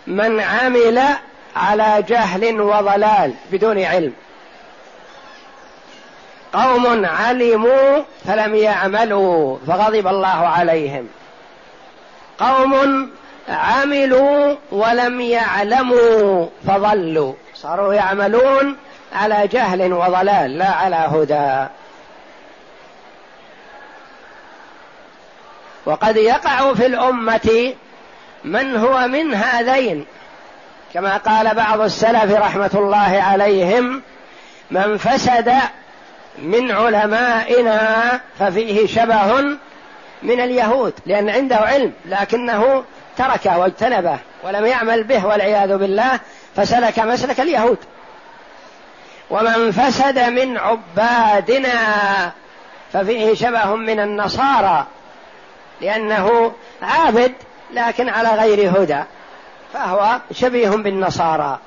من 0.06 0.40
عمل 0.40 1.02
على 1.56 2.04
جهل 2.08 2.60
وضلال 2.60 3.34
بدون 3.52 3.82
علم. 3.82 4.12
قوم 6.52 7.06
علموا 7.06 8.02
فلم 8.26 8.54
يعملوا 8.54 9.58
فغضب 9.66 10.06
الله 10.06 10.28
عليهم. 10.28 11.08
قوم 12.38 13.10
عملوا 13.48 14.54
ولم 14.72 15.20
يعلموا 15.20 16.46
فضلوا. 16.66 17.32
صاروا 17.54 17.94
يعملون 17.94 18.76
على 19.12 19.46
جهل 19.46 19.92
وضلال 19.92 20.58
لا 20.58 20.68
على 20.68 20.96
هدى. 20.96 21.66
وقد 25.86 26.16
يقع 26.16 26.74
في 26.74 26.86
الأمة 26.86 27.74
من 28.44 28.76
هو 28.76 29.08
من 29.08 29.34
هذين. 29.34 30.06
كما 30.94 31.16
قال 31.16 31.54
بعض 31.54 31.80
السلف 31.80 32.32
رحمة 32.32 32.70
الله 32.74 33.22
عليهم 33.22 34.02
من 34.70 34.96
فسد 34.96 35.52
من 36.38 36.70
علمائنا 36.70 38.20
ففيه 38.38 38.86
شبه 38.86 39.40
من 40.22 40.40
اليهود. 40.40 40.94
لأن 41.06 41.30
عنده 41.30 41.56
علم 41.56 41.92
لكنه 42.06 42.84
تركه 43.16 43.58
واجتنبه 43.58 44.18
ولم 44.44 44.66
يعمل 44.66 45.04
به 45.04 45.26
والعياذ 45.26 45.76
بالله 45.76 46.20
فسلك 46.56 46.98
مسلك 46.98 47.40
اليهود. 47.40 47.78
ومن 49.30 49.72
فسد 49.72 50.18
من 50.18 50.58
عبادنا 50.58 51.72
ففيه 52.92 53.34
شبه 53.34 53.74
من 53.74 54.00
النصارى. 54.00 54.86
لأنه 55.80 56.52
عابد 56.82 57.32
لكن 57.72 58.08
على 58.08 58.28
غير 58.28 58.70
هدى 58.70 59.02
فهو 59.72 60.20
شبيه 60.32 60.68
بالنصارى. 60.68 61.58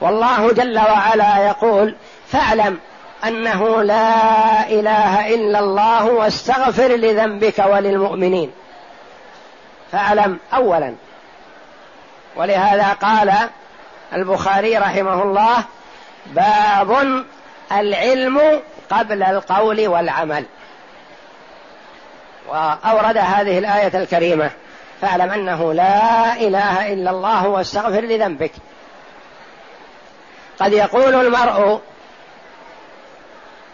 والله 0.00 0.52
جل 0.52 0.78
وعلا 0.78 1.38
يقول 1.38 1.96
فاعلم 2.28 2.78
أنه 3.24 3.82
لا 3.82 4.68
إله 4.68 5.34
إلا 5.34 5.58
الله 5.58 6.06
واستغفر 6.06 6.88
لذنبك 6.88 7.58
وللمؤمنين. 7.58 8.52
فاعلم 9.92 10.38
اولا. 10.54 10.94
ولهذا 12.36 12.92
قال 12.92 13.34
البخاري 14.12 14.78
رحمه 14.78 15.22
الله 15.22 15.64
باب 16.26 17.24
العلم 17.72 18.60
قبل 18.90 19.22
القول 19.22 19.88
والعمل. 19.88 20.44
وأورد 22.48 23.16
هذه 23.16 23.58
الآية 23.58 24.02
الكريمة 24.02 24.50
فاعلم 25.00 25.30
أنه 25.30 25.72
لا 25.72 26.32
إله 26.34 26.92
إلا 26.92 27.10
الله 27.10 27.48
واستغفر 27.48 28.00
لذنبك. 28.00 28.52
قد 30.60 30.72
يقول 30.72 31.14
المرء 31.14 31.80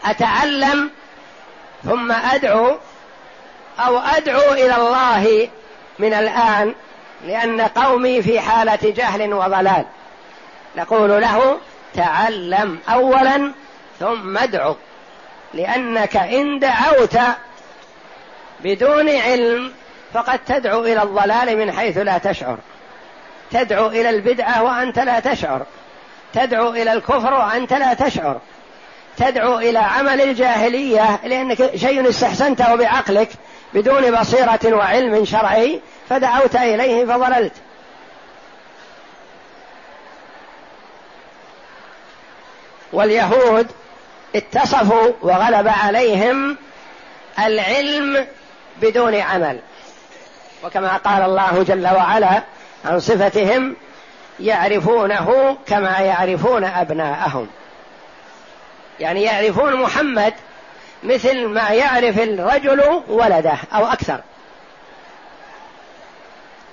أتعلم 0.05 0.90
ثم 1.85 2.12
أدعو 2.12 2.77
أو 3.79 3.98
أدعو 3.98 4.53
إلى 4.53 4.77
الله 4.77 5.48
من 5.98 6.14
الآن 6.14 6.75
لأن 7.27 7.61
قومي 7.61 8.22
في 8.22 8.40
حالة 8.40 8.79
جهل 8.83 9.35
وضلال. 9.35 9.85
نقول 10.77 11.11
له 11.11 11.59
تعلم 11.94 12.79
اولا 12.88 13.53
ثم 14.01 14.38
ادعو. 14.38 14.77
لأنك 15.54 16.16
إن 16.16 16.58
دعوت 16.58 17.18
بدون 18.64 19.08
علم 19.08 19.72
فقد 20.14 20.38
تدعو 20.46 20.84
إلى 20.84 21.02
الضلال 21.02 21.58
من 21.58 21.72
حيث 21.72 21.98
لا 21.98 22.18
تشعر. 22.18 22.58
تدعو 23.50 23.86
إلى 23.86 24.10
البدعة 24.10 24.62
وأنت 24.62 24.98
لا 24.98 25.20
تشعر. 25.20 25.62
تدعو 26.34 26.70
إلى 26.70 26.92
الكفر 26.92 27.34
وأنت 27.34 27.72
لا 27.72 27.94
تشعر. 27.94 28.40
تدعو 29.16 29.58
إلى 29.58 29.78
عمل 29.78 30.20
الجاهلية 30.20 31.20
لأنك 31.24 31.76
شيء 31.76 32.08
استحسنته 32.08 32.74
بعقلك 32.74 33.28
بدون 33.74 34.20
بصيرة 34.20 34.76
وعلم 34.76 35.24
شرعي 35.24 35.80
فدعوت 36.08 36.56
إليه 36.56 37.04
فضللت. 37.04 37.52
واليهود 42.92 43.66
اتصفوا 44.37 45.12
وغلب 45.23 45.68
عليهم 45.68 46.57
العلم 47.38 48.27
بدون 48.81 49.14
عمل. 49.14 49.59
وكما 50.64 50.97
قال 50.97 51.23
الله 51.23 51.62
جل 51.62 51.87
وعلا 51.87 52.42
عن 52.85 53.01
صفتهم 53.01 53.77
يعرفونه 54.40 55.57
كما 55.66 55.99
يعرفون 55.99 56.64
أبناءهم. 56.64 57.49
يعني 59.01 59.23
يعرفون 59.23 59.77
محمد 59.77 60.35
مثل 61.03 61.47
ما 61.47 61.71
يعرف 61.71 62.18
الرجل 62.18 63.03
ولده 63.09 63.55
أو 63.75 63.87
أكثر. 63.87 64.21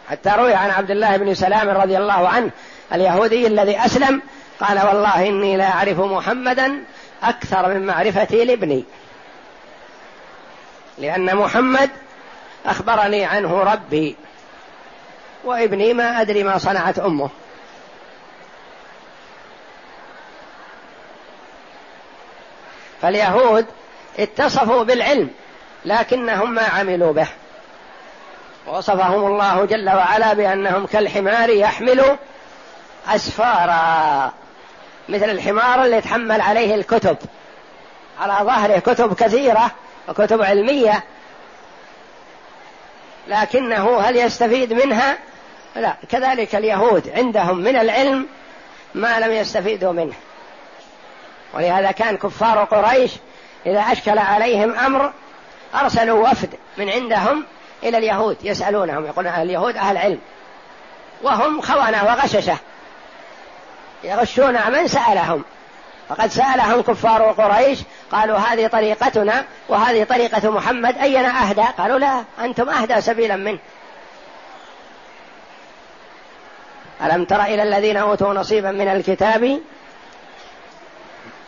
حتى 0.10 0.30
روي 0.30 0.54
عن 0.54 0.70
عبد 0.70 0.92
الله 0.92 1.18
بن 1.18 1.34
سلام 1.34 1.70
رضي 1.70 1.98
الله 1.98 2.30
عنه 2.30 2.50
اليهودي 2.94 3.48
الذي 3.48 3.86
أسلم 3.86 4.22
قال 4.60 4.88
والله 4.88 5.28
إني 5.28 5.58
لا 5.58 5.72
أعرف 5.72 6.00
محمدا 6.00 6.84
أكثر 7.24 7.68
من 7.74 7.86
معرفتي 7.86 8.46
لابني. 8.46 8.84
لأن 10.98 11.36
محمد 11.36 11.90
أخبرني 12.66 13.26
عنه 13.26 13.60
ربي. 13.64 14.16
وابني 15.44 15.94
ما 15.94 16.22
أدري 16.22 16.44
ما 16.44 16.58
صنعت 16.58 17.00
أمه. 17.00 17.30
فاليهود 23.02 23.66
اتصفوا 24.20 24.84
بالعلم 24.84 25.30
لكنهم 25.86 26.52
ما 26.52 26.64
عملوا 26.64 27.14
به. 27.14 27.28
وصفهم 28.68 29.26
الله 29.26 29.66
جل 29.66 29.90
وعلا 29.90 30.34
بأنهم 30.34 30.86
كالحمار 30.86 31.50
يحمل 31.50 32.18
أسفارا. 33.08 34.34
مثل 35.10 35.30
الحمار 35.30 35.86
اللي 35.86 35.98
يتحمل 35.98 36.42
عليه 36.42 36.76
الكتب. 36.76 37.18
على 38.20 38.46
ظهره 38.46 38.80
كتب 38.80 39.14
كثيرة 39.14 39.72
وكتب 40.10 40.42
علمية. 40.42 41.04
لكنه 43.28 44.00
هل 44.00 44.16
يستفيد 44.16 44.74
منها؟ 44.74 45.18
لا. 45.76 45.96
كذلك 46.10 46.56
اليهود 46.56 47.10
عندهم 47.16 47.58
من 47.58 47.76
العلم 47.76 48.28
ما 48.96 49.20
لم 49.20 49.32
يستفيدوا 49.32 49.92
منه. 49.92 50.14
ولهذا 51.54 51.92
كان 51.92 52.18
كفار 52.18 52.64
قريش 52.64 53.12
إذا 53.66 53.80
أشكل 53.80 54.18
عليهم 54.18 54.80
أمر 54.80 55.14
أرسلوا 55.76 56.30
وفد 56.30 56.50
من 56.78 56.90
عندهم 56.90 57.46
إلى 57.84 57.98
اليهود 57.98 58.38
يسألونهم 58.44 59.06
يقولون 59.06 59.34
اليهود 59.34 59.78
أهل 59.78 59.98
علم. 59.98 60.20
وهم 61.24 61.62
خونة 61.62 62.04
وغششة. 62.04 62.58
يغشون 64.04 64.72
من 64.72 64.88
سألهم. 64.88 65.44
فقد 66.10 66.28
سألهم 66.28 66.82
كفار 66.82 67.32
قريش 67.32 67.80
قالوا 68.12 68.38
هذه 68.38 68.68
طريقتنا 68.68 69.46
وهذه 69.70 70.04
طريقة 70.04 70.50
محمد 70.50 70.98
أينا 70.98 71.28
أهدى؟ 71.28 71.66
قالوا 71.78 72.00
لا 72.00 72.24
أنتم 72.42 72.70
أهدى 72.70 73.02
سبيلا 73.02 73.36
منه. 73.36 73.60
ألم 77.04 77.26
تر 77.26 77.42
إلى 77.42 77.64
الذين 77.64 77.98
أوتوا 77.98 78.34
نصيبا 78.34 78.72
من 78.72 78.88
الكتاب 78.88 79.60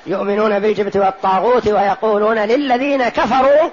يؤمنون 0.06 0.60
بالجبت 0.60 0.98
والطاغوت 0.98 1.68
ويقولون 1.68 2.40
للذين 2.40 3.10
كفروا 3.10 3.70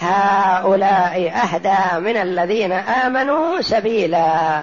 هؤلاء 0.00 1.32
أهدى 1.44 2.00
من 2.00 2.16
الذين 2.16 2.72
آمنوا 2.72 3.60
سبيلا. 3.60 4.62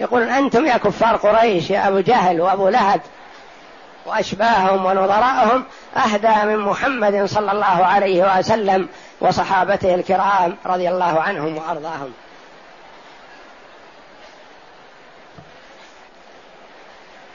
يقول 0.00 0.22
أنتم 0.22 0.66
يا 0.66 0.76
كفار 0.76 1.16
قريش 1.16 1.70
يا 1.70 1.88
أبو 1.88 2.00
جهل 2.00 2.40
وأبو 2.40 2.68
لهب 2.68 3.00
وأشباههم 4.06 4.86
ونظراءهم 4.86 5.64
أهدى 5.96 6.46
من 6.46 6.58
محمد 6.58 7.24
صلى 7.24 7.52
الله 7.52 7.84
عليه 7.84 8.38
وسلم 8.38 8.88
وصحابته 9.20 9.94
الكرام 9.94 10.56
رضي 10.66 10.88
الله 10.88 11.20
عنهم 11.20 11.56
وأرضاهم. 11.56 12.12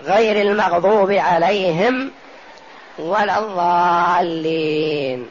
غير 0.04 0.41
المغضوب 0.41 1.12
عليهم 1.12 2.12
ولا 2.99 3.39
الضالين. 3.39 5.30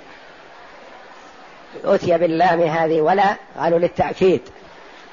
أتي 1.85 2.18
باللام 2.18 2.62
هذه 2.62 3.01
ولا؟ 3.01 3.37
قالوا 3.59 3.79
للتأكيد. 3.79 4.42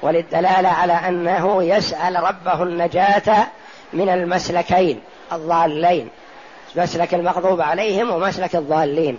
وللدلالة 0.02 0.68
على 0.68 0.92
أنه 0.92 1.62
يسأل 1.64 2.22
ربه 2.22 2.62
النجاة 2.62 3.46
من 3.92 4.08
المسلكين 4.08 5.00
الضالين. 5.32 6.08
مسلك 6.76 7.14
المغضوب 7.14 7.60
عليهم 7.60 8.10
ومسلك 8.10 8.56
الضالين. 8.56 9.18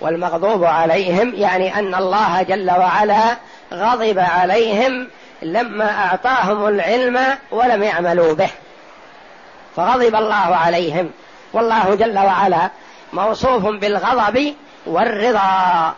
والمغضوب 0.00 0.64
عليهم 0.64 1.34
يعني 1.34 1.78
أن 1.78 1.94
الله 1.94 2.42
جل 2.42 2.70
وعلا 2.70 3.36
غضب 3.72 4.18
عليهم 4.18 5.08
لما 5.42 5.90
أعطاهم 5.90 6.66
العلم 6.66 7.38
ولم 7.50 7.82
يعملوا 7.82 8.34
به. 8.34 8.50
فغضب 9.76 10.14
الله 10.14 10.34
عليهم. 10.34 11.10
والله 11.52 11.94
جل 11.94 12.18
وعلا 12.18 12.70
موصوف 13.12 13.62
بالغضب 13.66 14.54
والرضا. 14.86 15.94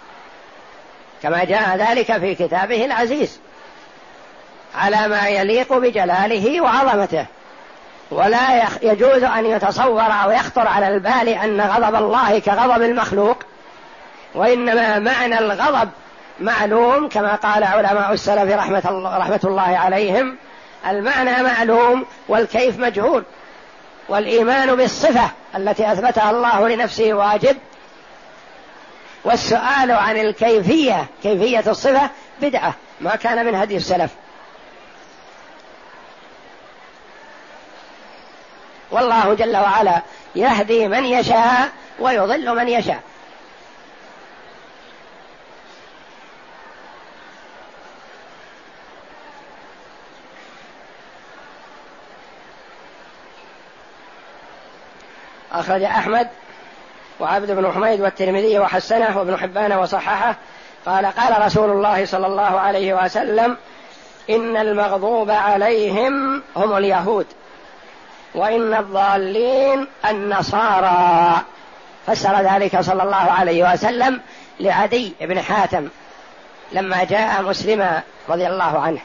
كما 1.22 1.44
جاء 1.44 1.76
ذلك 1.76 2.18
في 2.18 2.34
كتابه 2.34 2.84
العزيز. 2.84 3.40
على 4.74 5.08
ما 5.08 5.28
يليق 5.28 5.72
بجلاله 5.72 6.60
وعظمته. 6.60 7.26
ولا 8.10 8.62
يجوز 8.82 9.22
أن 9.22 9.46
يتصور 9.46 10.12
أو 10.24 10.30
يخطر 10.30 10.68
على 10.68 10.88
البال 10.88 11.28
أن 11.28 11.60
غضب 11.60 11.94
الله 11.94 12.38
كغضب 12.38 12.82
المخلوق. 12.82 13.38
وإنما 14.34 14.98
معنى 14.98 15.38
الغضب 15.38 15.88
معلوم 16.40 17.08
كما 17.08 17.34
قال 17.34 17.64
علماء 17.64 18.12
السلف 18.12 18.52
رحمة 18.52 18.82
الله, 18.88 19.18
رحمة 19.18 19.40
الله 19.44 19.62
عليهم 19.78 20.36
المعنى 20.86 21.42
معلوم 21.42 22.06
والكيف 22.28 22.78
مجهول. 22.78 23.24
والإيمان 24.08 24.76
بالصفة 24.76 25.30
التي 25.56 25.92
أثبتها 25.92 26.30
الله 26.30 26.68
لنفسه 26.68 27.14
واجب. 27.14 27.56
والسؤال 29.24 29.90
عن 29.90 30.16
الكيفية 30.16 31.06
كيفية 31.22 31.64
الصفة 31.66 32.10
بدعة 32.40 32.74
ما 33.00 33.16
كان 33.16 33.46
من 33.46 33.54
هدي 33.54 33.76
السلف. 33.76 34.10
والله 38.90 39.34
جل 39.34 39.56
وعلا 39.56 40.02
يهدي 40.36 40.88
من 40.88 41.04
يشاء 41.04 41.68
ويضل 42.00 42.56
من 42.56 42.68
يشاء. 42.68 43.00
أخرج 55.54 55.82
أحمد 55.82 56.28
وعبد 57.20 57.50
بن 57.50 57.72
حميد 57.72 58.00
والترمذي 58.00 58.58
وحسنه 58.58 59.18
وابن 59.18 59.36
حبان 59.36 59.72
وصححه 59.72 60.36
قال 60.86 61.06
قال 61.06 61.46
رسول 61.46 61.70
الله 61.70 62.06
صلى 62.06 62.26
الله 62.26 62.60
عليه 62.60 63.04
وسلم 63.04 63.56
إن 64.30 64.56
المغضوب 64.56 65.30
عليهم 65.30 66.42
هم 66.56 66.76
اليهود 66.76 67.26
وإن 68.34 68.74
الضالين 68.74 69.86
النصارى 70.10 71.42
فسر 72.06 72.40
ذلك 72.40 72.80
صلى 72.80 73.02
الله 73.02 73.16
عليه 73.16 73.72
وسلم 73.72 74.20
لعدي 74.60 75.14
بن 75.20 75.40
حاتم 75.40 75.88
لما 76.72 77.04
جاء 77.04 77.42
مسلما 77.42 78.02
رضي 78.28 78.46
الله 78.46 78.80
عنه 78.80 79.00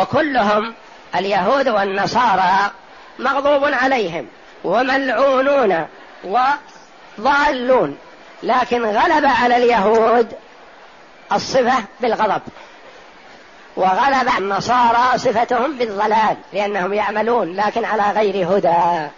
وكلهم 0.00 0.74
اليهود 1.16 1.68
والنصارى 1.68 2.70
مغضوب 3.18 3.64
عليهم 3.64 4.26
وملعونون 4.64 5.86
وضالون. 7.18 7.98
لكن 8.42 8.84
غلب 8.84 9.24
على 9.26 9.56
اليهود 9.56 10.32
الصفة 11.32 11.84
بالغضب 12.00 12.42
وغلب 13.76 14.28
النصارى 14.38 15.18
صفتهم 15.18 15.78
بالضلال 15.78 16.36
لأنهم 16.52 16.92
يعملون 16.92 17.56
لكن 17.56 17.84
على 17.84 18.02
غير 18.02 18.56
هدى. 18.56 19.08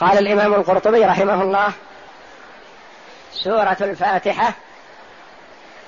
قال 0.00 0.18
الإمام 0.18 0.54
القرطبي 0.54 1.04
رحمه 1.04 1.42
الله 1.42 1.72
سورة 3.32 3.76
الفاتحة 3.80 4.52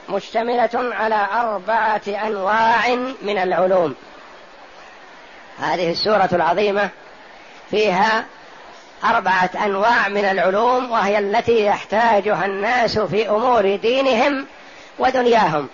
مشتملة 0.09 0.71
على 0.75 1.27
أربعة 1.35 2.03
أنواع 2.09 2.89
من 3.23 3.39
العلوم. 3.39 3.95
هذه 5.59 5.91
السورة 5.91 6.29
العظيمة 6.33 6.89
فيها 7.71 8.25
أربعة 9.05 9.51
أنواع 9.65 10.09
من 10.09 10.25
العلوم 10.25 10.91
وهي 10.91 11.19
التي 11.19 11.67
يحتاجها 11.67 12.47
الناس 12.47 12.99
في 12.99 13.29
أمور 13.29 13.77
دينهم 13.77 14.47
ودنياهم. 14.99 15.69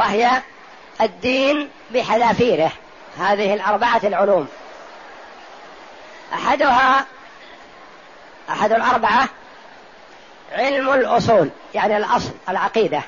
وهي 0.00 0.30
الدين 1.00 1.70
بحذافيره. 1.90 2.72
هذه 3.18 3.54
الأربعة 3.54 4.00
العلوم. 4.04 4.48
أحدها 6.34 7.06
أحد 8.50 8.72
الأربعة 8.72 9.28
علم 10.52 10.92
الأصول 10.92 11.50
يعني 11.74 11.96
الأصل 11.96 12.30
العقيدة. 12.48 13.02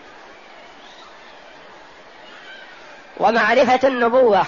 ومعرفة 3.17 3.89
النبوة. 3.89 4.47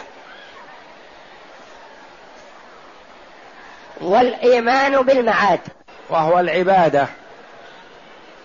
والإيمان 4.00 5.02
بالمعاد. 5.02 5.61
وهو 6.11 6.38
العبادة. 6.38 7.07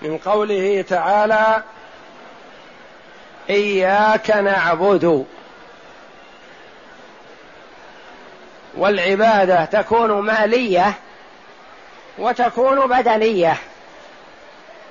من 0.02 0.18
قوله 0.18 0.86
تعالى 0.90 1.64
إياك 3.50 4.32
نعبد. 4.32 5.26
والعبادة 8.78 9.66
تكون 9.66 10.12
مالية 10.12 10.94
وتكون 12.18 12.88
بدنية. 12.88 13.58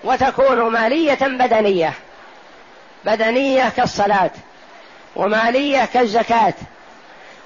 وتكون 0.05 0.73
مالية 0.73 1.19
بدنية. 1.23 1.93
بدنية 3.05 3.69
كالصلاة 3.69 4.31
ومالية 5.17 5.85
كالزكاة 5.85 6.55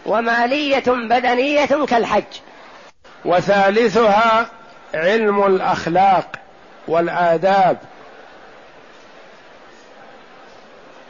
ومالية 0.06 0.84
بدنية 0.86 1.86
كالحج. 1.86 2.24
وثالثها 3.24 4.46
علم 4.94 5.46
الأخلاق 5.46 6.36
والآداب. 6.88 7.78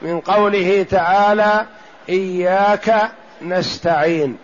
من 0.03 0.21
قوله 0.21 0.87
تعالى 0.91 1.67
إياك 2.09 3.13
نستعين. 3.43 4.39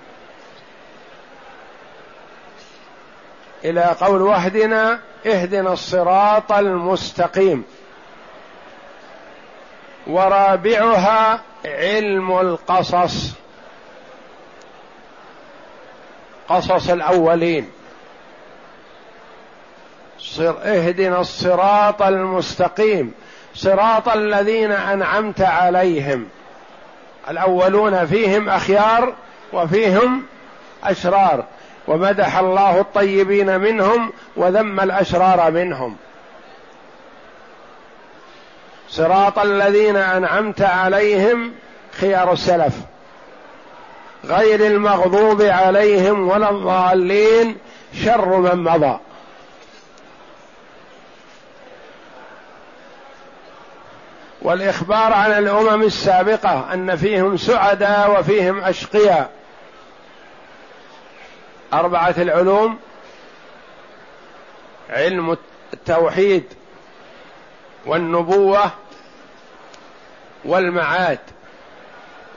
إلى 3.65 3.97
قول 4.01 4.23
وحدنا 4.23 5.01
اهدنا 5.27 5.73
الصراط 5.73 6.53
المستقيم. 6.53 7.65
ورابعها 10.07 11.41
علم 11.65 12.39
القصص. 12.39 13.33
قصص 16.49 16.91
الأولين. 16.91 17.71
اهدنا 20.41 21.21
الصراط 21.21 22.03
المستقيم. 22.03 23.15
صراط 23.59 24.09
الذين 24.09 24.73
أنعمت 24.73 25.41
عليهم. 25.41 26.29
الأولون 27.31 28.07
فيهم 28.07 28.49
أخيار 28.49 29.15
وفيهم 29.53 30.23
أشرار. 30.85 31.45
ومدح 31.89 32.39
الله 32.39 32.81
الطيبين 32.81 33.61
منهم 33.61 34.13
وذم 34.37 34.81
الأشرار 34.81 35.51
منهم. 35.51 35.97
صراط 38.89 39.39
الذين 39.39 39.97
أنعمت 39.97 40.63
عليهم 40.63 41.53
خيار 42.01 42.33
السلف. 42.33 42.75
غير 44.25 44.67
المغضوب 44.67 45.43
عليهم 45.43 46.29
ولا 46.29 46.51
الضالين 46.51 47.57
شر 48.05 48.37
من 48.37 48.63
مضى. 48.65 48.99
والإخبار 54.43 55.13
عن 55.13 55.31
الأمم 55.31 55.83
السابقة 55.83 56.73
أن 56.73 56.97
فيهم 56.97 57.37
سعداء 57.37 58.21
وفيهم 58.21 58.61
أشقياء. 58.61 59.31
أربعة 61.73 62.15
العلوم 62.19 62.79
علم 64.91 65.37
التوحيد 65.73 66.45
والنبوة 67.87 68.71
والمعاد 70.45 71.19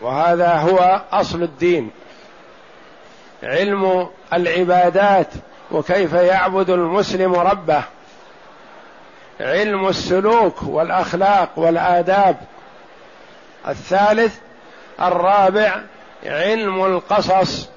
وهذا 0.02 0.56
هو 0.56 1.02
أصل 1.12 1.44
الدين. 1.44 1.92
علم 3.44 4.10
العبادات 4.34 5.28
وكيف 5.72 6.14
يعبد 6.14 6.70
المسلم 6.70 7.36
ربه. 7.36 7.84
علم 9.42 9.88
السلوك 9.88 10.64
والأخلاق 10.64 11.50
والآداب. 11.56 12.38
الثالث 13.68 14.38
الرابع 15.02 15.82
علم 16.26 16.86
القصص 16.86 17.70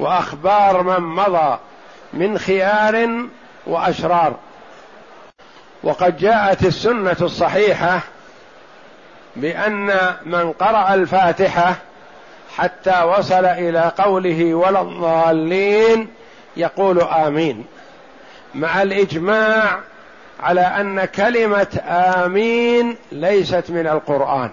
وأخبار 0.00 0.82
من 0.82 1.00
مضى 1.00 1.58
من 2.12 2.38
خيار 2.38 3.26
وأشرار. 3.66 4.36
وقد 5.82 6.16
جاءت 6.16 6.64
السنة 6.64 7.16
الصحيحة 7.20 8.00
بأن 9.36 10.14
من 10.26 10.52
قرأ 10.52 10.94
الفاتحة 10.94 11.74
حتى 12.56 13.02
وصل 13.02 13.44
إلى 13.44 13.92
قوله 13.98 14.54
ولا 14.54 14.80
الضالين 14.80 16.08
يقول 16.56 17.00
آمين. 17.00 17.66
مع 18.54 18.82
الإجماع 18.82 19.78
على 20.42 20.60
أن 20.60 21.04
كلمة 21.04 21.80
آمين 21.88 22.96
ليست 23.12 23.64
من 23.68 23.86
القرآن. 23.86 24.50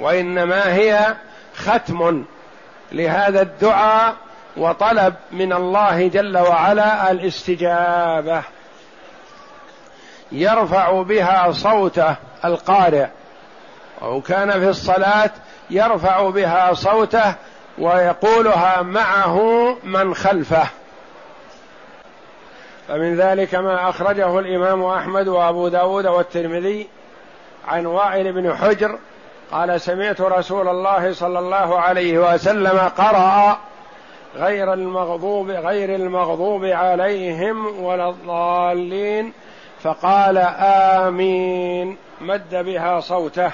وإنما 0.00 0.74
هي 0.74 1.14
ختم 1.56 2.24
لهذا 2.92 3.42
الدعاء 3.42 4.14
وطلب 4.56 5.14
من 5.32 5.52
الله 5.52 6.08
جل 6.08 6.38
وعلا 6.38 7.10
الاستجابة. 7.10 8.42
يرفع 10.32 11.02
بها 11.02 11.52
صوته 11.52 12.16
القارئ. 12.44 13.06
أو 14.02 14.20
كان 14.20 14.50
في 14.50 14.68
الصلاة 14.68 15.30
يرفع 15.70 16.30
بها 16.30 16.74
صوته 16.74 17.34
ويقولها 17.78 18.82
معه 18.82 19.76
من 19.84 20.14
خلفه. 20.14 20.66
فمن 22.88 23.16
ذلك 23.16 23.54
ما 23.54 23.88
أخرجه 23.90 24.38
الإمام 24.38 24.84
أحمد 24.84 25.28
وأبو 25.28 25.68
داود 25.68 26.06
والترمذي 26.06 26.88
عن 27.68 27.86
وائل 27.86 28.32
بن 28.32 28.56
حجر 28.56 28.98
قال 29.52 29.80
سمعت 29.80 30.20
رسول 30.20 30.68
الله 30.68 31.12
صلى 31.12 31.38
الله 31.38 31.80
عليه 31.80 32.34
وسلم 32.34 32.78
قرأ 32.78 33.58
غير 34.36 34.72
المغضوب 34.72 35.50
غير 35.50 35.94
المغضوب 35.94 36.64
عليهم 36.64 37.84
ولا 37.84 38.08
الضالين 38.08 39.32
فقال 39.82 40.38
آمين. 40.38 41.96
مد 42.20 42.54
بها 42.54 43.00
صوته. 43.00 43.50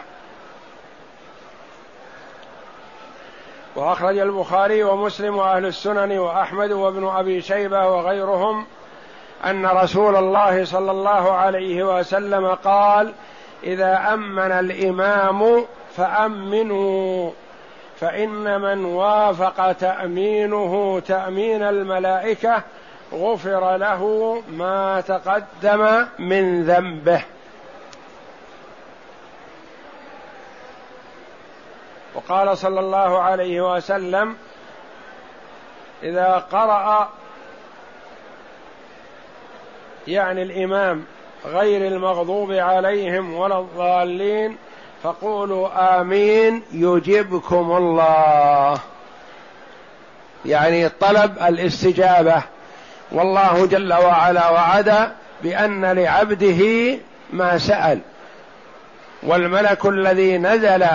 وأخرج 3.76 4.18
البخاري 4.18 4.82
ومسلم 4.82 5.38
وأهل 5.38 5.66
السنن 5.66 6.18
وأحمد 6.18 6.72
وابن 6.72 7.08
أبي 7.08 7.40
شيبة 7.40 7.88
وغيرهم 7.88 8.66
أن 9.44 9.66
رسول 9.66 10.16
الله 10.16 10.64
صلى 10.64 10.90
الله 10.90 11.32
عليه 11.32 11.98
وسلم 11.98 12.46
قال 12.46 13.12
إذا 13.64 14.14
أمن 14.14 14.52
الإمام 14.52 15.66
فأمنوا 15.96 17.30
فإن 18.00 18.60
من 18.60 18.84
وافق 18.84 19.72
تأمينه 19.72 21.02
تأمين 21.06 21.62
الملائكة 21.62 22.62
غفر 23.12 23.76
له 23.76 24.42
ما 24.50 25.00
تقدم 25.00 26.06
من 26.18 26.64
ذنبه. 26.64 27.22
وقال 32.14 32.58
صلى 32.58 32.80
الله 32.80 33.18
عليه 33.18 33.74
وسلم 33.74 34.36
إذا 36.02 36.44
قرأ 36.52 37.08
يعني 40.08 40.42
الإمام 40.42 41.04
غير 41.46 41.86
المغضوب 41.86 42.52
عليهم 42.52 43.34
ولا 43.34 43.58
الضالين 43.58 44.56
فقولوا 45.02 46.00
آمين 46.00 46.62
يجبكم 46.72 47.76
الله. 47.76 48.78
يعني 50.44 50.88
طلب 50.88 51.38
الاستجابة. 51.38 52.42
والله 53.12 53.66
جل 53.66 53.92
وعلا 53.92 54.50
وعد 54.50 55.12
بأن 55.42 55.84
لعبده 55.84 56.98
ما 57.32 57.58
سأل. 57.58 58.00
والملك 59.22 59.86
الذي 59.86 60.38
نزل 60.38 60.86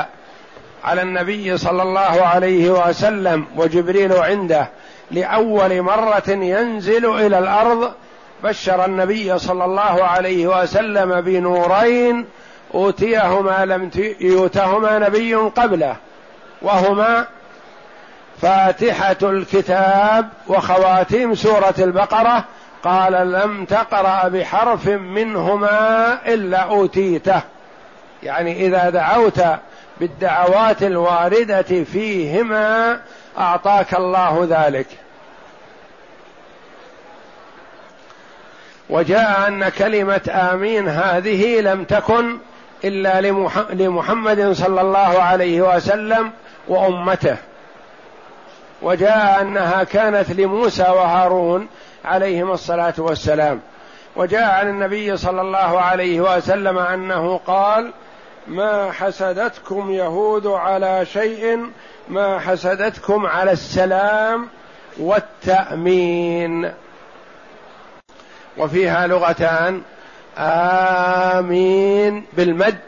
على 0.84 1.02
النبي 1.02 1.58
صلى 1.58 1.84
الله 1.84 2.26
عليه 2.26 2.70
وسلم 2.70 3.46
وجبريل 3.58 4.14
عنده 4.14 4.70
لأول 5.12 5.82
مرة 5.82 6.30
ينزل 6.30 7.06
إلى 7.06 7.40
الأرض 7.40 7.94
بشر 8.46 8.86
النبي 8.86 9.40
صلى 9.40 9.66
الله 9.66 10.04
عليه 10.04 10.48
وسلم 10.48 11.22
بنورين 11.22 12.26
أوتيهما 12.74 13.66
لم 13.66 13.90
يؤتهما 14.20 15.00
نبي 15.00 15.36
قبله 15.36 15.96
وهما 16.62 17.28
فاتحة 18.42 19.18
الكتاب 19.22 20.30
وخواتيم 20.48 21.36
سورة 21.36 21.74
البقرة 21.80 22.44
قال 22.84 23.32
لم 23.32 23.66
تقرأ 23.66 24.28
بحرف 24.28 24.88
منهما 24.88 26.18
إلا 26.28 26.58
أوتيته. 26.58 27.42
يعني 28.24 28.68
إذا 28.68 28.90
دعوت 28.90 29.42
بالدعوات 30.00 30.84
الواردة 30.84 31.84
فيهما 31.84 33.00
أعطاك 33.38 33.94
الله 33.94 34.48
ذلك. 34.50 34.88
وجاء 38.90 39.48
أن 39.48 39.70
كلمة 39.70 40.50
آمين 40.52 40.88
هذه 40.90 41.62
لم 41.62 41.84
تكن 41.84 42.38
إلا 42.84 43.22
لمحمد 43.74 44.52
صلى 44.52 44.82
الله 44.82 45.22
عليه 45.22 45.76
وسلم 45.76 46.32
وأمته. 46.68 47.38
وجاء 48.82 49.42
أنها 49.42 49.84
كانت 49.84 50.32
لموسى 50.32 50.84
وهارون 50.84 51.68
عليهما 52.06 52.54
الصلاة 52.54 52.94
والسلام. 52.98 53.62
وجاء 54.16 54.44
عن 54.44 54.70
النبي 54.70 55.18
صلى 55.18 55.42
الله 55.42 55.82
عليه 55.82 56.22
وسلم 56.22 56.78
أنه 56.78 57.38
قال 57.38 57.92
ما 58.48 58.92
حسدتكم 58.92 59.92
يهود 59.92 60.48
على 60.48 61.06
شيء 61.06 61.70
ما 62.10 62.40
حسدتكم 62.40 63.26
على 63.26 63.52
السلام 63.52 64.48
والتأمين. 65.00 66.72
وفيها 68.58 69.08
لغتان 69.08 69.82
آمين 70.38 72.26
بالمد 72.34 72.80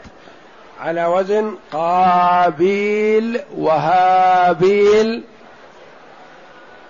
على 0.80 1.06
وزن 1.06 1.54
قابيل 1.72 3.40
وهابيل 3.56 5.24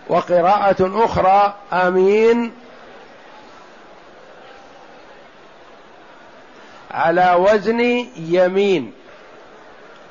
وقراءة 0.09 1.05
أخرى 1.05 1.55
آمين 1.73 2.53
على 6.91 7.35
وزن 7.39 7.81
يمين. 8.17 8.93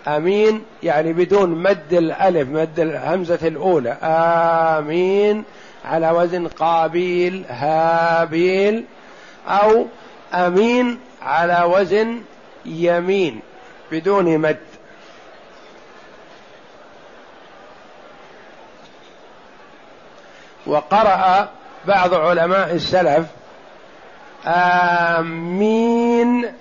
آمين 0.08 0.66
يعني 0.84 1.14
بدون 1.14 1.50
مد 1.50 1.94
الألف 1.94 2.50
مد 2.50 2.80
الهمزة 2.80 3.40
الأولى. 3.48 3.98
آمين. 4.04 5.44
على 5.86 6.12
وزن 6.12 6.48
قابيل 6.48 7.46
هابيل 7.50 8.86
أو 9.48 9.88
أمين 10.34 11.00
على 11.22 11.64
وزن 11.64 12.22
يمين 12.66 13.40
بدون 13.92 14.38
مد. 14.38 14.58
وقرأ 20.66 21.50
بعض 21.86 22.14
علماء 22.14 22.76
السلف 22.76 23.26
آمين 25.18 26.54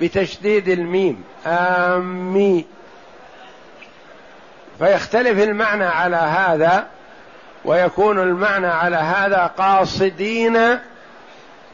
بتشديد 0.00 0.68
الميم 0.68 1.24
آمين. 1.46 2.64
فيختلف 4.78 5.42
المعنى 5.42 5.84
على 5.84 6.16
هذا 6.16 6.86
ويكون 7.66 8.18
المعنى 8.18 8.66
على 8.66 8.96
هذا 8.96 9.50
قاصدين 9.58 10.58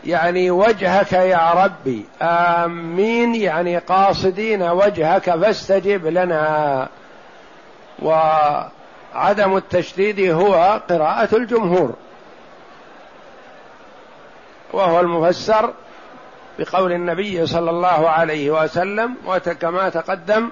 يعني 0.04 0.50
وجهك 0.50 1.12
يا 1.12 1.50
ربي. 1.64 2.06
آمين. 2.22 3.34
يعني 3.34 3.78
قاصدين 3.78 4.62
وجهك 4.62 5.30
فاستجب 5.30 6.06
لنا. 6.06 6.88
وعدم 8.02 9.56
التشديد 9.56 10.30
هو 10.30 10.80
قراءة 10.90 11.36
الجمهور. 11.36 11.94
وهو 14.72 15.00
المفسر 15.00 15.72
بقول 16.58 16.92
النبي 16.92 17.46
صلى 17.46 17.70
الله 17.70 18.08
عليه 18.08 18.50
وسلم 18.50 19.14
وكما 19.26 19.88
تقدم 19.88 20.50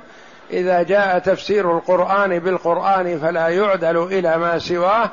إذا 0.50 0.82
جاء 0.82 1.18
تفسير 1.18 1.76
القرآن 1.76 2.38
بالقرآن 2.38 3.18
فلا 3.18 3.48
يعدل 3.48 4.02
إلى 4.02 4.38
ما 4.38 4.58
سواه 4.58 5.10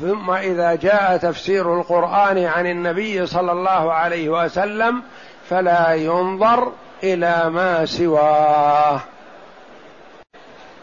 ثم 0.00 0.30
إذا 0.30 0.74
جاء 0.74 1.16
تفسير 1.16 1.80
القرآن 1.80 2.38
عن 2.38 2.66
النبي 2.66 3.26
صلى 3.26 3.52
الله 3.52 3.92
عليه 3.92 4.28
وسلم 4.28 5.02
فلا 5.48 5.94
ينظر 5.94 6.72
إلى 7.02 7.50
ما 7.50 7.86
سواه. 7.86 9.00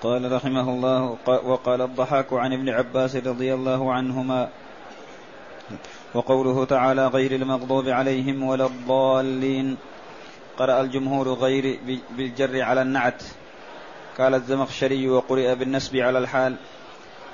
قال 0.03 0.32
رحمه 0.32 0.69
الله 0.69 1.17
وقال 1.27 1.82
الضحاك 1.82 2.34
عن 2.34 2.53
ابن 2.53 2.69
عباس 2.69 3.15
رضي 3.15 3.53
الله 3.53 3.93
عنهما 3.93 4.49
وقوله 6.13 6.65
تعالى 6.65 7.07
غير 7.07 7.32
المغضوب 7.32 7.89
عليهم 7.89 8.43
ولا 8.43 8.65
الضالين 8.65 9.77
قرأ 10.57 10.82
الجمهور 10.82 11.34
غير 11.34 11.79
بالجر 12.17 12.61
على 12.61 12.82
النعت. 12.82 13.23
قال 14.17 14.34
الزمخشري 14.34 15.09
وقرئ 15.09 15.55
بالنسب 15.55 15.95
على 15.95 16.19
الحال 16.19 16.55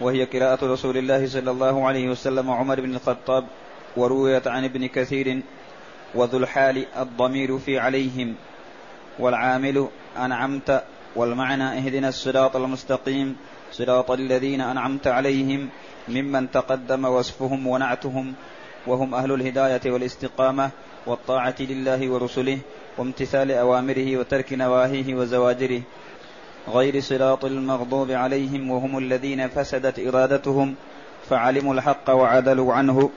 وهي 0.02 0.24
قراءة 0.24 0.66
رسول 0.66 0.98
الله 0.98 1.28
صلى 1.28 1.52
الله 1.52 1.88
عليه 1.88 2.10
وسلم 2.10 2.50
وعمر 2.50 2.82
بن 2.82 2.96
الخطاب 2.96 3.46
ورويت 3.98 4.48
عن 4.48 4.64
ابن 4.64 4.88
كثير 4.88 5.42
وذو 6.16 6.38
الحال 6.38 6.86
الضمير 6.98 7.58
في 7.58 7.80
عليهم 7.80 8.36
والعامل 9.20 9.88
أنعمت 10.18 10.84
والمعنى 11.16 11.64
اهدنا 11.64 12.10
الصراط 12.10 12.56
المستقيم 12.56 13.36
صراط 13.72 14.12
الذين 14.12 14.62
أنعمت 14.62 15.08
عليهم 15.08 15.70
ممن 16.08 16.52
تقدم 16.52 17.06
وصفهم 17.06 17.68
ونعتهم 17.68 18.34
وهم 18.88 19.16
أهل 19.16 19.32
الهداية 19.32 19.82
والاستقامة 19.86 20.70
والطاعة 21.06 21.56
لله 21.60 22.10
ورسله 22.10 22.60
وامتثال 22.98 23.52
أوامره 23.52 24.18
وترك 24.18 24.54
نواهيه 24.54 25.16
وزواجره. 25.16 25.82
غير 26.70 27.00
صراط 27.00 27.46
المغضوب 27.46 28.12
عليهم 28.12 28.72
وهم 28.72 28.98
الذين 28.98 29.48
فسدت 29.48 30.00
إرادتهم 30.00 30.76
فعلموا 31.30 31.74
الحق 31.74 32.10
وعدلوا 32.10 32.74
عنه 32.74 33.10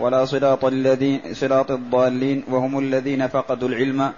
ولا 0.00 0.24
صراط 0.24 0.64
الذين 0.64 1.20
صراط 1.32 1.70
الضالين 1.70 2.44
وهم 2.48 2.78
الذين 2.78 3.28
فقدوا 3.28 3.68
العلم 3.68 4.12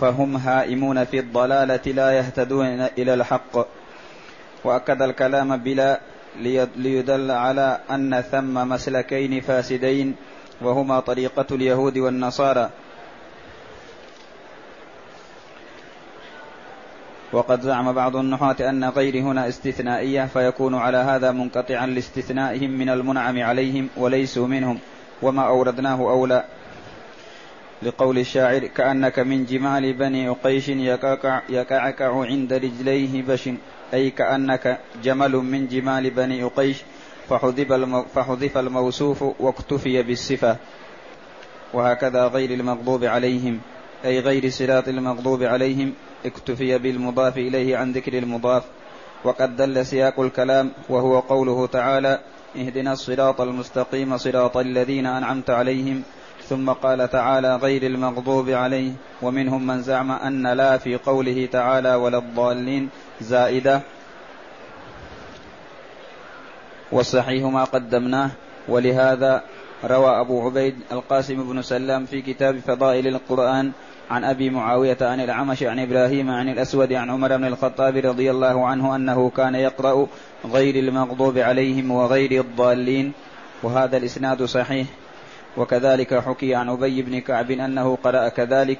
فهم 0.00 0.36
هائمون 0.36 1.04
في 1.04 1.18
الضلالة 1.18 1.92
لا 1.92 2.12
يهتدون 2.12 2.66
إلى 2.98 3.14
الحق. 3.14 3.66
وأكد 4.64 5.02
الكلام 5.02 5.56
بلا 5.56 6.00
ليدل 6.76 7.30
على 7.30 7.80
أن 7.90 8.20
ثم 8.20 8.54
مسلكين 8.68 9.40
فاسدين 9.40 10.16
وهما 10.60 11.00
طريقة 11.00 11.46
اليهود 11.50 11.98
والنصارى. 11.98 12.70
وقد 17.32 17.60
زعم 17.60 17.92
بعض 17.92 18.16
النحاة 18.16 18.56
أن 18.60 18.84
غير 18.84 19.22
هنا 19.22 19.48
استثنائية 19.48 20.26
فيكون 20.26 20.74
على 20.74 20.96
هذا 20.96 21.32
منقطعا 21.32 21.86
لاستثنائهم 21.86 22.70
من 22.70 22.88
المنعم 22.88 23.42
عليهم 23.42 23.88
وليسوا 23.96 24.46
منهم 24.46 24.78
وما 25.22 25.46
أوردناه 25.46 26.00
أولى. 26.00 26.44
لقول 27.82 28.18
الشاعر 28.18 28.66
كأنك 28.66 29.18
من 29.18 29.44
جمال 29.46 29.92
بني 29.92 30.28
عقيش 30.28 30.68
يكعكع, 30.68 32.22
عند 32.24 32.52
رجليه 32.52 33.22
بش 33.22 33.50
أي 33.94 34.10
كأنك 34.10 34.78
جمل 35.02 35.32
من 35.32 35.68
جمال 35.68 36.10
بني 36.10 36.42
عقيش 36.42 36.76
فحذف 38.14 38.58
الموصوف 38.58 39.22
واكتفي 39.22 40.02
بالصفة. 40.02 40.56
وهكذا 41.72 42.26
غير 42.26 42.50
المغضوب 42.50 43.04
عليهم 43.04 43.60
أي 44.04 44.20
غير 44.20 44.50
صراط 44.50 44.88
المغضوب 44.88 45.42
عليهم 45.42 45.94
اكتفي 46.26 46.78
بالمضاف 46.78 47.38
إليه 47.38 47.76
عن 47.76 47.92
ذكر 47.92 48.18
المضاف 48.18 48.62
وقد 49.24 49.56
دل 49.56 49.86
سياق 49.86 50.20
الكلام 50.20 50.72
وهو 50.88 51.20
قوله 51.20 51.66
تعالى 51.66 52.20
اهدنا 52.56 52.92
الصراط 52.92 53.40
المستقيم 53.40 54.16
صراط 54.16 54.56
الذين 54.56 55.06
أنعمت 55.06 55.50
عليهم 55.50 56.02
ثم 56.48 56.70
قال 56.70 57.10
تعالى 57.10 57.56
غير 57.56 57.86
المغضوب 57.86 58.50
عليه 58.50 58.92
ومنهم 59.22 59.66
من 59.66 59.82
زعم 59.82 60.10
أن 60.10 60.46
لا 60.46 60.78
في 60.78 60.96
قوله 60.96 61.48
تعالى 61.52 61.94
ولا 61.94 62.18
الضالين 62.18 62.88
زائدة. 63.20 63.80
والصحيح 66.92 67.44
ما 67.44 67.64
قدمناه 67.64 68.30
ولهذا 68.68 69.42
روى 69.84 70.20
أبو 70.20 70.46
عبيد 70.46 70.74
القاسم 70.92 71.52
بن 71.52 71.62
سلام 71.62 72.06
في 72.06 72.22
كتاب 72.22 72.58
فضائل 72.58 73.06
القرآن 73.06 73.72
عن 74.10 74.24
أبي 74.24 74.50
معاوية 74.50 74.96
عن 75.00 75.20
العمش 75.20 75.62
عن 75.62 75.78
إبراهيم 75.78 76.30
عن 76.30 76.48
الأسود 76.48 76.92
عن 76.92 77.10
عمر 77.10 77.36
بن 77.36 77.44
الخطاب 77.44 77.96
رضي 77.96 78.30
الله 78.30 78.66
عنه 78.66 78.96
أنه 78.96 79.30
كان 79.30 79.54
يقرأ 79.54 80.06
غير 80.52 80.76
المغضوب 80.76 81.38
عليهم 81.38 81.90
وغير 81.90 82.40
الضالين 82.40 83.12
وهذا 83.62 83.96
الإسناد 83.96 84.42
صحيح. 84.42 84.86
وكذلك 85.56 86.14
حكي 86.14 86.54
عن 86.54 86.68
أبي 86.68 87.02
بن 87.02 87.20
كعب 87.20 87.50
أنه 87.50 87.98
قرأ 88.04 88.28
كذلك 88.28 88.78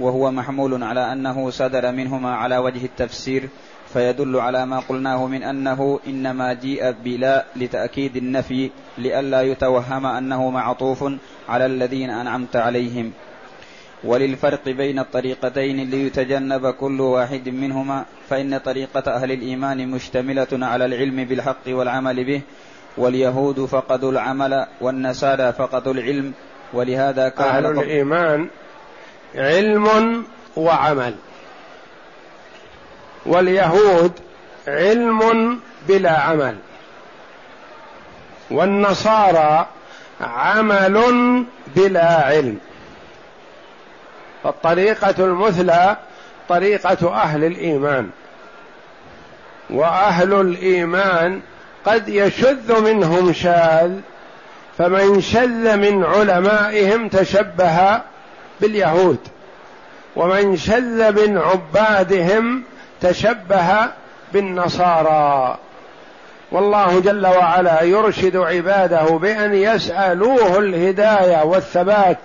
وهو 0.00 0.30
محمول 0.30 0.82
على 0.82 1.12
أنه 1.12 1.50
صدر 1.50 1.92
منهما 1.92 2.34
على 2.34 2.58
وجه 2.58 2.84
التفسير 2.84 3.48
فيدل 3.92 4.36
على 4.36 4.66
ما 4.66 4.78
قلناه 4.78 5.26
من 5.26 5.42
أنه 5.42 6.00
إنما 6.06 6.52
جيء 6.52 6.90
بلا 7.04 7.44
لتأكيد 7.56 8.16
النفي 8.16 8.70
لئلا 8.98 9.42
يتوهم 9.42 10.06
أنه 10.06 10.50
معطوف 10.50 11.04
على 11.48 11.66
الذين 11.66 12.10
أنعمت 12.10 12.56
عليهم. 12.56 13.12
وللفرق 14.04 14.68
بين 14.68 14.98
الطريقتين 14.98 15.90
ليتجنب 15.90 16.70
كل 16.70 17.00
واحد 17.00 17.48
منهما 17.48 18.04
فإن 18.30 18.58
طريقة 18.58 19.12
أهل 19.14 19.32
الإيمان 19.32 19.90
مشتملة 19.90 20.46
على 20.52 20.84
العلم 20.84 21.24
بالحق 21.24 21.66
والعمل 21.68 22.24
به 22.24 22.40
واليهود 22.96 23.64
فقدوا 23.64 24.12
العمل 24.12 24.66
والنصارى 24.80 25.52
فقدوا 25.52 25.92
العلم 25.94 26.32
ولهذا 26.72 27.28
كان 27.28 27.46
أهل 27.46 27.66
الإيمان 27.66 28.48
علم 29.34 30.24
وعمل. 30.56 31.14
واليهود 33.26 34.12
علم 34.68 35.60
بلا 35.88 36.20
عمل. 36.20 36.56
والنصارى 38.50 39.66
عمل 40.20 41.00
بلا 41.76 42.26
علم. 42.26 42.58
فالطريقة 44.44 45.24
المثلى 45.24 45.96
طريقة 46.48 47.14
أهل 47.14 47.44
الإيمان. 47.44 48.10
وأهل 49.70 50.34
الإيمان 50.34 51.40
قد 51.86 52.08
يشذ 52.08 52.80
منهم 52.80 53.32
شاذ 53.32 53.92
فمن 54.78 55.20
شذ 55.20 55.76
من 55.76 56.04
علمائهم 56.04 57.08
تشبه 57.08 58.00
باليهود. 58.60 59.18
ومن 60.16 60.56
شذ 60.56 61.12
من 61.12 61.38
عبادهم 61.38 62.62
تشبه 63.00 63.88
بالنصارى. 64.32 65.58
والله 66.52 67.00
جل 67.00 67.26
وعلا 67.26 67.82
يرشد 67.82 68.36
عباده 68.36 69.04
بأن 69.04 69.54
يسألوه 69.54 70.58
الهداية 70.58 71.44
والثبات 71.44 72.18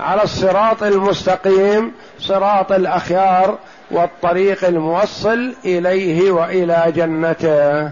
على 0.00 0.22
الصراط 0.22 0.82
المستقيم 0.82 1.92
صراط 2.18 2.72
الأخيار 2.72 3.58
والطريق 3.90 4.64
الموصل 4.64 5.54
إليه 5.64 6.30
وإلى 6.30 6.92
جنته. 6.96 7.90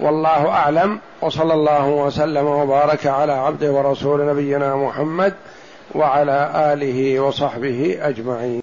والله 0.00 0.48
أعلم 0.48 0.98
وصلى 1.22 1.54
الله 1.54 1.88
وسلم 1.88 2.46
وبارك 2.46 3.06
على 3.06 3.32
عبده 3.32 3.72
ورسول 3.72 4.26
نبينا 4.26 4.76
محمد 4.76 5.34
وعلى 5.94 6.50
آله 6.72 7.20
وصحبه 7.20 7.98
أجمعين. 8.00 8.50